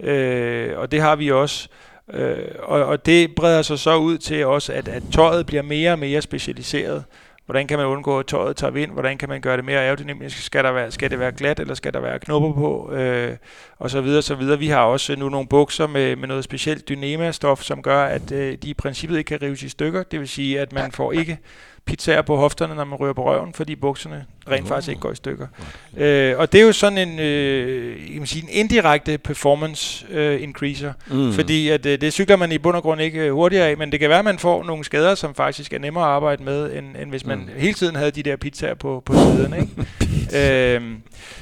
[0.00, 1.68] Øh, og det har vi også.
[2.12, 5.92] Øh, og, og det breder sig så ud til også, at, at tøjet bliver mere
[5.92, 7.04] og mere specialiseret.
[7.46, 8.92] Hvordan kan man undgå, at tøjet tager vind?
[8.92, 10.42] Hvordan kan man gøre det mere aerodynamisk?
[10.42, 12.92] Skal, der være, skal det være glat, eller skal der være knopper på?
[12.92, 13.36] Øh,
[13.78, 14.58] og så videre, så videre.
[14.58, 18.58] Vi har også nu nogle bukser med, med noget specielt dynema-stof, som gør, at øh,
[18.62, 20.02] de i princippet ikke kan rives i stykker.
[20.02, 21.38] Det vil sige, at man får ikke
[21.86, 25.14] pizzaer på hofterne, når man rører på røven, fordi bukserne rent faktisk ikke går i
[25.14, 25.46] stykker.
[25.92, 26.32] Okay.
[26.32, 30.92] Øh, og det er jo sådan en, øh, jeg sige, en indirekte performance øh, increaser,
[31.10, 31.32] mm.
[31.32, 33.92] fordi at, øh, det cykler man i bund og grund ikke øh, hurtigere af, men
[33.92, 36.72] det kan være, at man får nogle skader, som faktisk er nemmere at arbejde med,
[36.78, 37.48] end, end hvis man mm.
[37.56, 39.56] hele tiden havde de der pizzaer på, på siderne.
[39.60, 40.76] Ikke?
[40.76, 40.82] øh,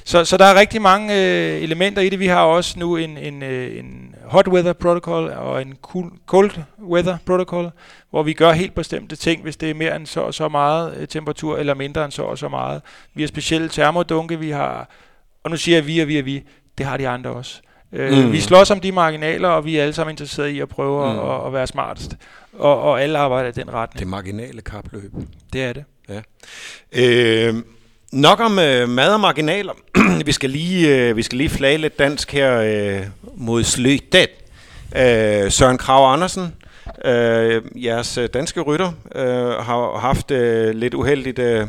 [0.04, 2.18] så, så der er rigtig mange øh, elementer i det.
[2.18, 6.50] Vi har også nu en, en, øh, en hot weather protocol og en cool, cold
[6.88, 7.70] weather protocol,
[8.10, 10.96] hvor vi gør helt bestemte ting, hvis det er mere end så og så meget
[10.96, 12.82] øh, temperatur, eller mindre end så og så meget.
[13.14, 14.88] Vi har specielle termodunke, vi har,
[15.44, 16.42] og nu siger jeg vi og vi og vi,
[16.78, 17.60] det har de andre også.
[17.92, 18.32] Øh, mm.
[18.32, 21.18] Vi slås om de marginaler, og vi er alle sammen interesserede i at prøve mm.
[21.18, 22.16] at, at være smartest.
[22.52, 23.98] Og, og alle arbejder i den retning.
[23.98, 25.12] Det marginale kapløb.
[25.52, 25.84] Det er det.
[26.08, 26.20] Ja.
[26.92, 27.54] Øh,
[28.12, 29.72] nok om øh, mad og marginaler.
[30.26, 34.28] vi, skal lige, øh, vi skal lige flage lidt dansk her øh, mod slutet.
[34.96, 36.54] Øh, Søren Krav Andersen,
[37.04, 41.38] øh, jeres øh, danske rytter, øh, har haft øh, lidt uheldigt...
[41.38, 41.66] Øh,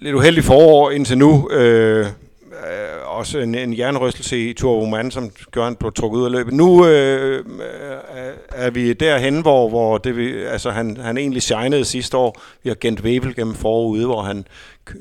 [0.00, 1.50] lidt uheldigt forår indtil nu.
[1.50, 2.06] Øh,
[2.52, 6.32] øh, også en, en jernrystelse i Tour Oman, som gør, han blev trukket ud af
[6.32, 6.54] løbet.
[6.54, 7.44] Nu øh, øh
[8.54, 12.40] er vi derhen, hvor, hvor det, vi, altså han, han egentlig shinede sidste år.
[12.62, 14.46] Vi har Gent Webel gennem forude, hvor han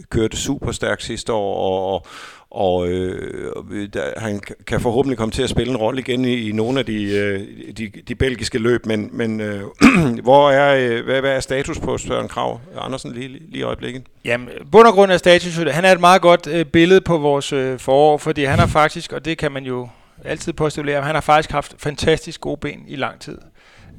[0.09, 2.05] kørte super stærkt sidste år, og, og,
[2.53, 6.51] og øh, der, han kan forhåbentlig komme til at spille en rolle igen i, i
[6.51, 7.41] nogle af de, øh,
[7.77, 9.63] de, de belgiske løb, men, men øh,
[10.23, 14.03] hvor er, øh, hvad, hvad er status på Søren Krav Andersen lige, lige i øjeblikket?
[14.25, 17.53] Jamen, bund og grund af status, han er et meget godt øh, billede på vores
[17.53, 19.89] øh, forår, fordi han har faktisk, og det kan man jo
[20.25, 23.37] altid postulere, han har faktisk haft fantastisk gode ben i lang tid,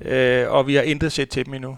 [0.05, 1.77] øh, og vi har intet set til dem endnu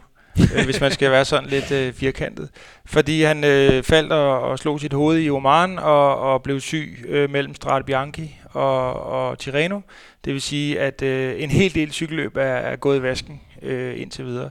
[0.57, 2.49] øh, hvis man skal være sådan lidt øh, firkantet.
[2.87, 7.05] Fordi han øh, faldt og, og slog sit hoved i Oman og, og blev syg
[7.09, 9.81] øh, mellem Strade Bianchi og, og Tirreno.
[10.25, 14.01] Det vil sige, at øh, en hel del cykelløb er, er gået i vasken øh,
[14.01, 14.51] indtil videre.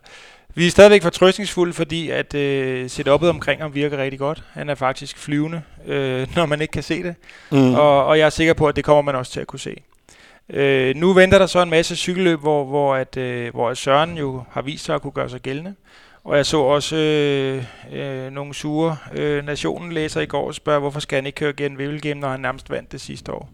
[0.57, 4.43] Vi er stadigvæk fortrøstningsfulde, fordi at øh, setupet omkring ham virker rigtig godt.
[4.53, 7.15] Han er faktisk flyvende, øh, når man ikke kan se det.
[7.51, 7.73] Mm.
[7.73, 9.75] Og, og jeg er sikker på, at det kommer man også til at kunne se.
[10.49, 14.43] Øh, nu venter der så en masse cykelløb, hvor, hvor, at, øh, hvor Søren jo
[14.51, 15.75] har vist sig at kunne gøre sig gældende.
[16.23, 20.79] Og jeg så også øh, øh, nogle sure øh, nationen læser i går og spørger,
[20.79, 23.49] hvorfor skal han ikke køre igen Vivelgem, når han nærmest vandt det sidste år.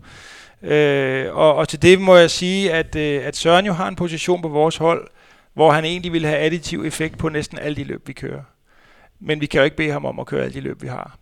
[0.62, 3.96] Øh, og, og til det må jeg sige, at, øh, at Søren jo har en
[3.96, 5.08] position på vores hold,
[5.54, 8.42] hvor han egentlig vil have additiv effekt på næsten alle de løb, vi kører.
[9.20, 11.18] Men vi kan jo ikke bede ham om at køre alle de løb, vi har.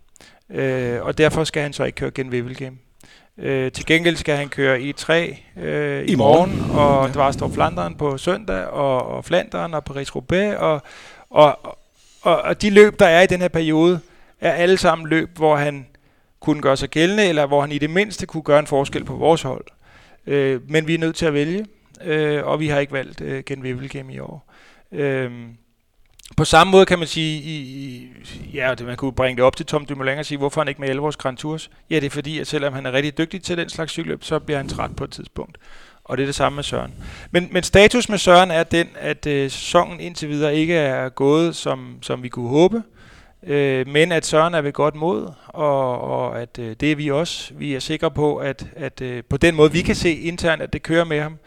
[0.49, 2.77] Øh, og derfor skal han så ikke køre igen Vivelgem.
[3.41, 5.13] Øh, til gengæld skal han køre E3
[5.61, 7.13] øh, i, I morgen, morgen og ja.
[7.13, 10.81] Dvarstorp Flanderen på søndag, og, og Flanderen og Paris-Roubaix, og,
[11.29, 11.77] og,
[12.21, 13.99] og, og de løb, der er i den her periode,
[14.41, 15.87] er alle sammen løb, hvor han
[16.39, 19.13] kunne gøre sig gældende, eller hvor han i det mindste kunne gøre en forskel på
[19.13, 19.65] vores hold.
[20.27, 21.65] Øh, men vi er nødt til at vælge,
[22.03, 24.53] øh, og vi har ikke valgt øh, Gen Wevelgem i år.
[24.91, 25.31] Øh,
[26.37, 28.09] på samme måde kan man sige, i, i,
[28.53, 30.81] ja, det, man kunne bringe det op til Tom Dumoulin og sige, hvorfor han ikke
[30.81, 31.69] med 11 års Grand Tours?
[31.89, 34.39] Ja, det er fordi, at selvom han er rigtig dygtig til den slags cykelløb, så
[34.39, 35.57] bliver han træt på et tidspunkt.
[36.03, 36.93] Og det er det samme med Søren.
[37.31, 41.55] Men, men status med Søren er den, at øh, sæsonen indtil videre ikke er gået,
[41.55, 42.83] som, som vi kunne håbe.
[43.43, 47.11] Øh, men at Søren er ved godt mod, og, og at øh, det er vi
[47.11, 47.53] også.
[47.53, 50.73] Vi er sikre på, at, at øh, på den måde, vi kan se internt, at
[50.73, 51.37] det kører med ham,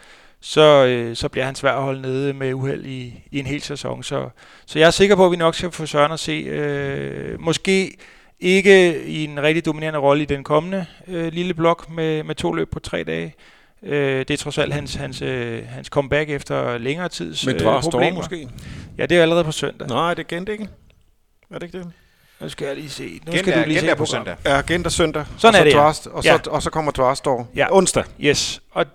[0.42, 3.62] så, øh, så bliver han svær at holde nede med uheld i, i en hel
[3.62, 4.02] sæson.
[4.02, 4.28] Så,
[4.66, 6.32] så jeg er sikker på, at vi nok skal få Søren at se.
[6.32, 7.96] Øh, måske
[8.40, 12.52] ikke i en rigtig dominerende rolle i den kommende øh, lille blok med, med to
[12.52, 13.34] løb på tre dage.
[13.82, 17.80] Øh, det er trods alt hans, hans, øh, hans comeback efter længere tids øh, Dvar
[17.80, 18.16] Storm problemer.
[18.16, 18.48] måske?
[18.98, 19.88] Ja, det er allerede på søndag.
[19.88, 20.68] Nej, det er Gent ikke.
[21.50, 21.86] Er det ikke det?
[22.40, 23.20] Nu skal jeg lige se.
[23.26, 24.36] Nu Gent skal er, du lige Gent se er på programmet.
[24.44, 24.56] søndag.
[24.68, 25.24] Ja, Gent er søndag.
[25.38, 25.82] Sådan og er det, så ja.
[25.82, 26.38] Dvarst, og, så, Ja.
[26.50, 27.66] og så kommer Dvarstor Ja.
[27.76, 28.04] onsdag.
[28.20, 28.86] Yes, og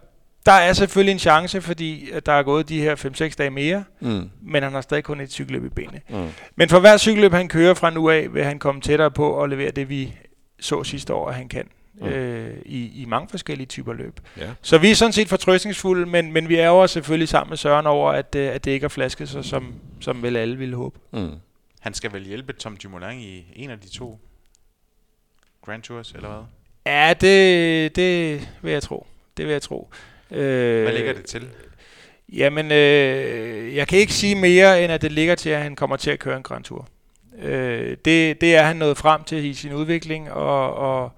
[0.48, 4.30] der er selvfølgelig en chance, fordi der er gået de her 5-6 dage mere, Mm.
[4.42, 6.02] men han har stadig kun et cykelløb i benene.
[6.10, 6.28] Mm.
[6.56, 9.50] Men for hver cykelløb, han kører fra nu af, vil han komme tættere på at
[9.50, 10.14] levere det, vi
[10.60, 11.68] så sidste år, at han kan
[12.02, 12.08] Mm.
[12.08, 14.20] øh, i, i mange forskellige typer løb.
[14.38, 14.50] Ja.
[14.62, 17.58] Så vi er sådan set fortrøstningsfulde, men, men vi er jo også selvfølgelig sammen med
[17.58, 20.76] Søren over, at, øh, at det ikke er flasket sig, som, som vel alle ville
[20.76, 21.00] håbe.
[21.14, 21.32] Mm.
[21.80, 24.20] Han skal vel hjælpe Tom Dumoulin i en af de to
[25.66, 26.40] Grand Tours, eller hvad?
[26.94, 29.08] Ja, det, det vil jeg tro.
[29.38, 29.90] Det vil jeg tro.
[30.32, 31.48] Øh, Hvad ligger det til?
[32.34, 35.96] Jamen, øh, jeg kan ikke sige mere, end at det ligger til, at han kommer
[35.96, 36.88] til at køre en Grand Tour.
[37.42, 41.12] Øh, det, det er han nået frem til i sin udvikling, og, og,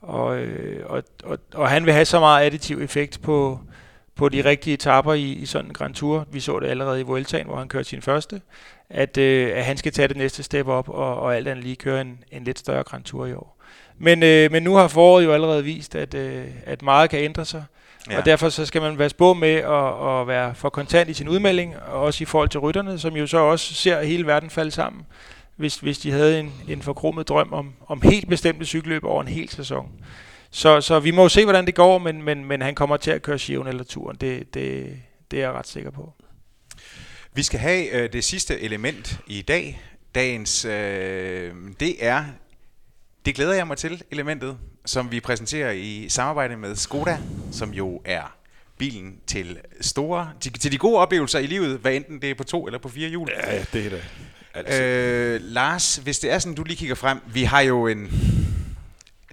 [0.00, 3.60] og, øh, og, og, og han vil have så meget additiv effekt på,
[4.14, 6.26] på de rigtige etapper i, i sådan en Grand Tour.
[6.32, 8.40] Vi så det allerede i Vueltaen, hvor han kørte sin første,
[8.90, 11.76] at, øh, at han skal tage det næste step op, og, og alt andet lige
[11.76, 13.56] køre en, en lidt større Grand Tour i år.
[13.98, 17.44] Men, øh, men nu har foråret jo allerede vist, at, øh, at meget kan ændre
[17.44, 17.64] sig.
[18.10, 18.18] Ja.
[18.18, 21.28] Og derfor så skal man være spå med at, at være for kontant i sin
[21.28, 24.70] udmelding, og også i forhold til rytterne, som jo så også ser hele verden falde
[24.70, 25.06] sammen,
[25.56, 29.28] hvis, hvis de havde en, en forkromet drøm om, om helt bestemte cykelløb over en
[29.28, 29.90] hel sæson.
[30.50, 33.10] Så, så vi må jo se, hvordan det går, men, men, men han kommer til
[33.10, 34.16] at køre Giron eller turen.
[34.16, 34.96] Det, det,
[35.30, 36.12] det er jeg ret sikker på.
[37.34, 39.82] Vi skal have øh, det sidste element i dag.
[40.14, 42.24] Dagens, øh, det er,
[43.24, 47.18] det glæder jeg mig til, elementet, som vi præsenterer i samarbejde med Skoda,
[47.52, 48.36] som jo er
[48.78, 52.44] bilen til store, til, til de gode oplevelser i livet, hvad enten det er på
[52.44, 53.28] to eller på fire hjul.
[53.46, 54.04] Ja, det er det.
[54.54, 54.82] Altså.
[54.82, 58.10] Øh, Lars, hvis det er sådan, du lige kigger frem, vi har jo en,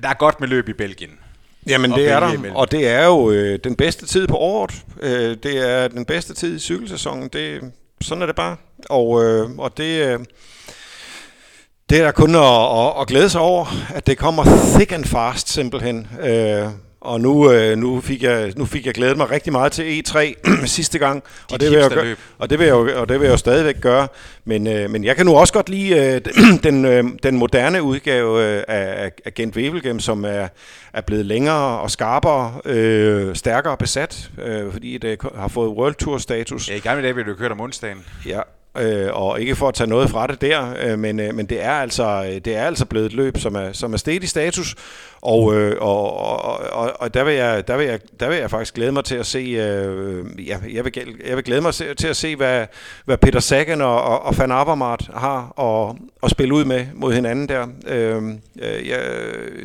[0.01, 1.11] der er godt med løb i Belgien.
[1.67, 2.55] Jamen det er der, imellem.
[2.55, 4.83] og det er jo øh, den bedste tid på året.
[5.01, 7.29] Øh, det er den bedste tid i cykelsæsonen.
[7.33, 8.55] Det, sådan er det bare.
[8.89, 10.19] Og, øh, og det, øh,
[11.93, 13.65] det er der kun at, at, at glæde sig over,
[13.95, 14.43] at det kommer
[14.75, 16.07] thick and fast simpelthen.
[16.23, 16.67] Øh,
[17.01, 20.17] og nu, øh, nu, fik jeg, nu fik jeg glædet mig rigtig meget til E3
[20.65, 23.31] sidste gang, og det, vil jeg, gøre, og, det vil jeg, og det vil jeg
[23.31, 24.07] jo stadigvæk gøre.
[24.45, 26.21] Men, øh, men jeg kan nu også godt lide øh,
[26.67, 30.47] den, øh, den moderne udgave øh, af, af Gent Wevelgem, som er,
[30.93, 36.17] er blevet længere og skarpere, øh, stærkere besat, øh, fordi det har fået World Tour
[36.17, 36.69] status.
[36.69, 38.05] Ja, i gamle dage blev det kørt om onsdagen.
[38.25, 38.41] Ja,
[38.77, 41.63] øh, og ikke for at tage noget fra det der, øh, men, øh, men det
[41.63, 44.27] er altså øh, det er altså blevet et løb, som er som er steget i
[44.27, 44.75] status,
[45.21, 48.49] og, øh, og, og, og, og der vil jeg der vil jeg der vil jeg
[48.49, 50.93] faktisk glæde mig til at se, øh, ja, jeg vil
[51.27, 52.65] jeg vil glæde mig til at se hvad
[53.05, 57.13] hvad Peter Sagan og, og, og Van Avermaet har at, at spille ud med mod
[57.13, 57.67] hinanden der.
[57.87, 58.23] Øh,
[58.61, 58.97] øh, ja,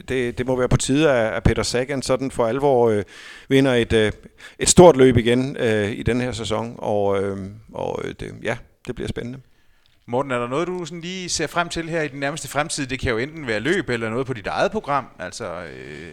[0.08, 3.02] det, det må være på tide at, at Peter Sagan sådan for alvor øh,
[3.48, 4.12] vinder et øh,
[4.58, 7.36] et stort løb igen øh, i den her sæson, og øh,
[7.72, 8.56] og øh, det, ja
[8.88, 9.38] det bliver spændende.
[10.06, 12.86] Morten, er der noget, du sådan lige ser frem til her i den nærmeste fremtid?
[12.86, 15.06] Det kan jo enten være løb eller noget på dit eget program.
[15.18, 16.12] Altså, øh,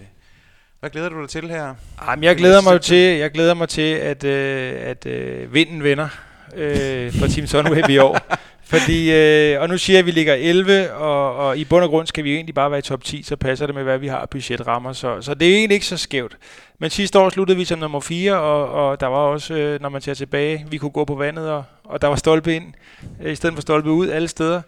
[0.79, 1.75] hvad glæder du dig til her?
[2.07, 5.83] Jamen, jeg glæder mig jo til, jeg glæder mig til, at, øh, at øh, vinden
[5.83, 6.07] vinder
[6.55, 8.19] øh, for Team Sunweb i år.
[8.67, 11.89] Fordi, øh, og nu siger jeg, at vi ligger 11, og, og i bund og
[11.89, 14.07] grund skal vi egentlig bare være i top 10, så passer det med, hvad vi
[14.07, 14.93] har budgetrammer.
[14.93, 16.37] Så, så det er egentlig ikke så skævt.
[16.79, 19.89] Men sidste år sluttede vi som nummer 4, og, og der var også, øh, når
[19.89, 22.73] man ser tilbage, vi kunne gå på vandet, og, og der var stolpe ind,
[23.21, 24.61] øh, i stedet for stolpe ud alle steder.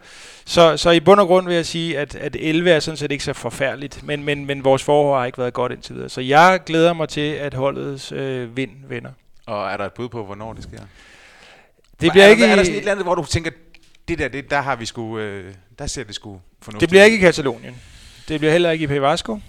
[0.45, 3.11] Så, så i bund og grund vil jeg sige, at, at 11 er sådan set
[3.11, 6.09] ikke så forfærdeligt, men, men, men vores forår har ikke været godt indtil videre.
[6.09, 9.11] Så jeg glæder mig til, at holdets øh, vind vinder.
[9.45, 10.79] Og er der et bud på, hvornår det sker?
[12.01, 13.51] Det bliver er, ikke, der, er der sådan et eller andet, hvor du tænker,
[14.07, 17.03] det der, det, der har vi sgu, øh, der ser det sgu fornuftigt det bliver
[17.03, 17.75] ikke i Katalonien.
[18.27, 19.39] Det bliver heller ikke i Pevasco.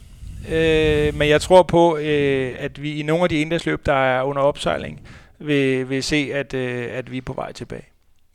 [0.48, 4.22] Øh, men jeg tror på, øh, at vi i nogle af de indlandsløb, der er
[4.22, 5.00] under opsejling,
[5.38, 7.84] vil, vil se, at, øh, at vi er på vej tilbage.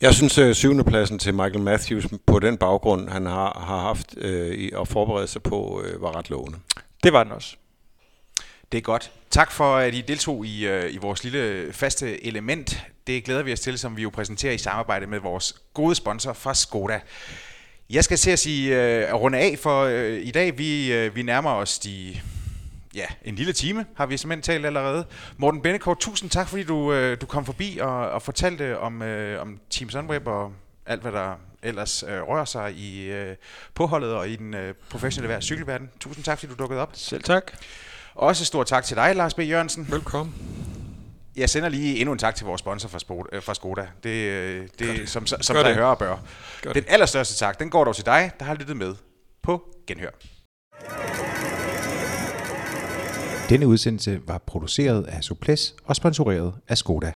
[0.01, 4.15] Jeg synes, at syvende pladsen til Michael Matthews på den baggrund, han har, har haft
[4.17, 6.57] øh, i at forberede sig på, øh, var ret lovende.
[7.03, 7.55] Det var den også.
[8.71, 9.11] Det er godt.
[9.29, 12.83] Tak for, at I deltog i, øh, i vores lille faste element.
[13.07, 16.33] Det glæder vi os til, som vi jo præsenterer i samarbejde med vores gode sponsor
[16.33, 16.99] fra Skoda.
[17.89, 20.57] Jeg skal se at sige øh, runde af for øh, i dag.
[20.57, 22.15] Vi, øh, vi nærmer os de
[22.95, 25.05] ja, en lille time, har vi simpelthen talt allerede.
[25.37, 29.41] Morten Bennekort, tusind tak, fordi du, øh, du kom forbi og, og fortalte om, øh,
[29.41, 30.53] om Team Sunweb og
[30.85, 31.33] alt, hvad der
[31.63, 33.35] ellers øh, rører sig i øh,
[33.75, 35.89] påholdet og i den øh, professionelle cykelverden.
[35.99, 36.91] Tusind tak, fordi du dukkede op.
[36.93, 37.51] Selv tak.
[38.15, 39.39] Også stor tak til dig, Lars B.
[39.39, 39.87] Jørgensen.
[39.91, 40.82] Velkommen.
[41.35, 43.87] Jeg sender lige endnu en tak til vores sponsor fra, Spod, øh, fra Skoda.
[44.03, 46.17] Det, øh, det som, som, som der hører og bør.
[46.61, 48.95] Gør den allerstørste tak, den går dog til dig, der har lyttet med
[49.43, 50.09] på Genhør.
[53.49, 57.11] Denne udsendelse var produceret af Suples og sponsoreret af Skoda.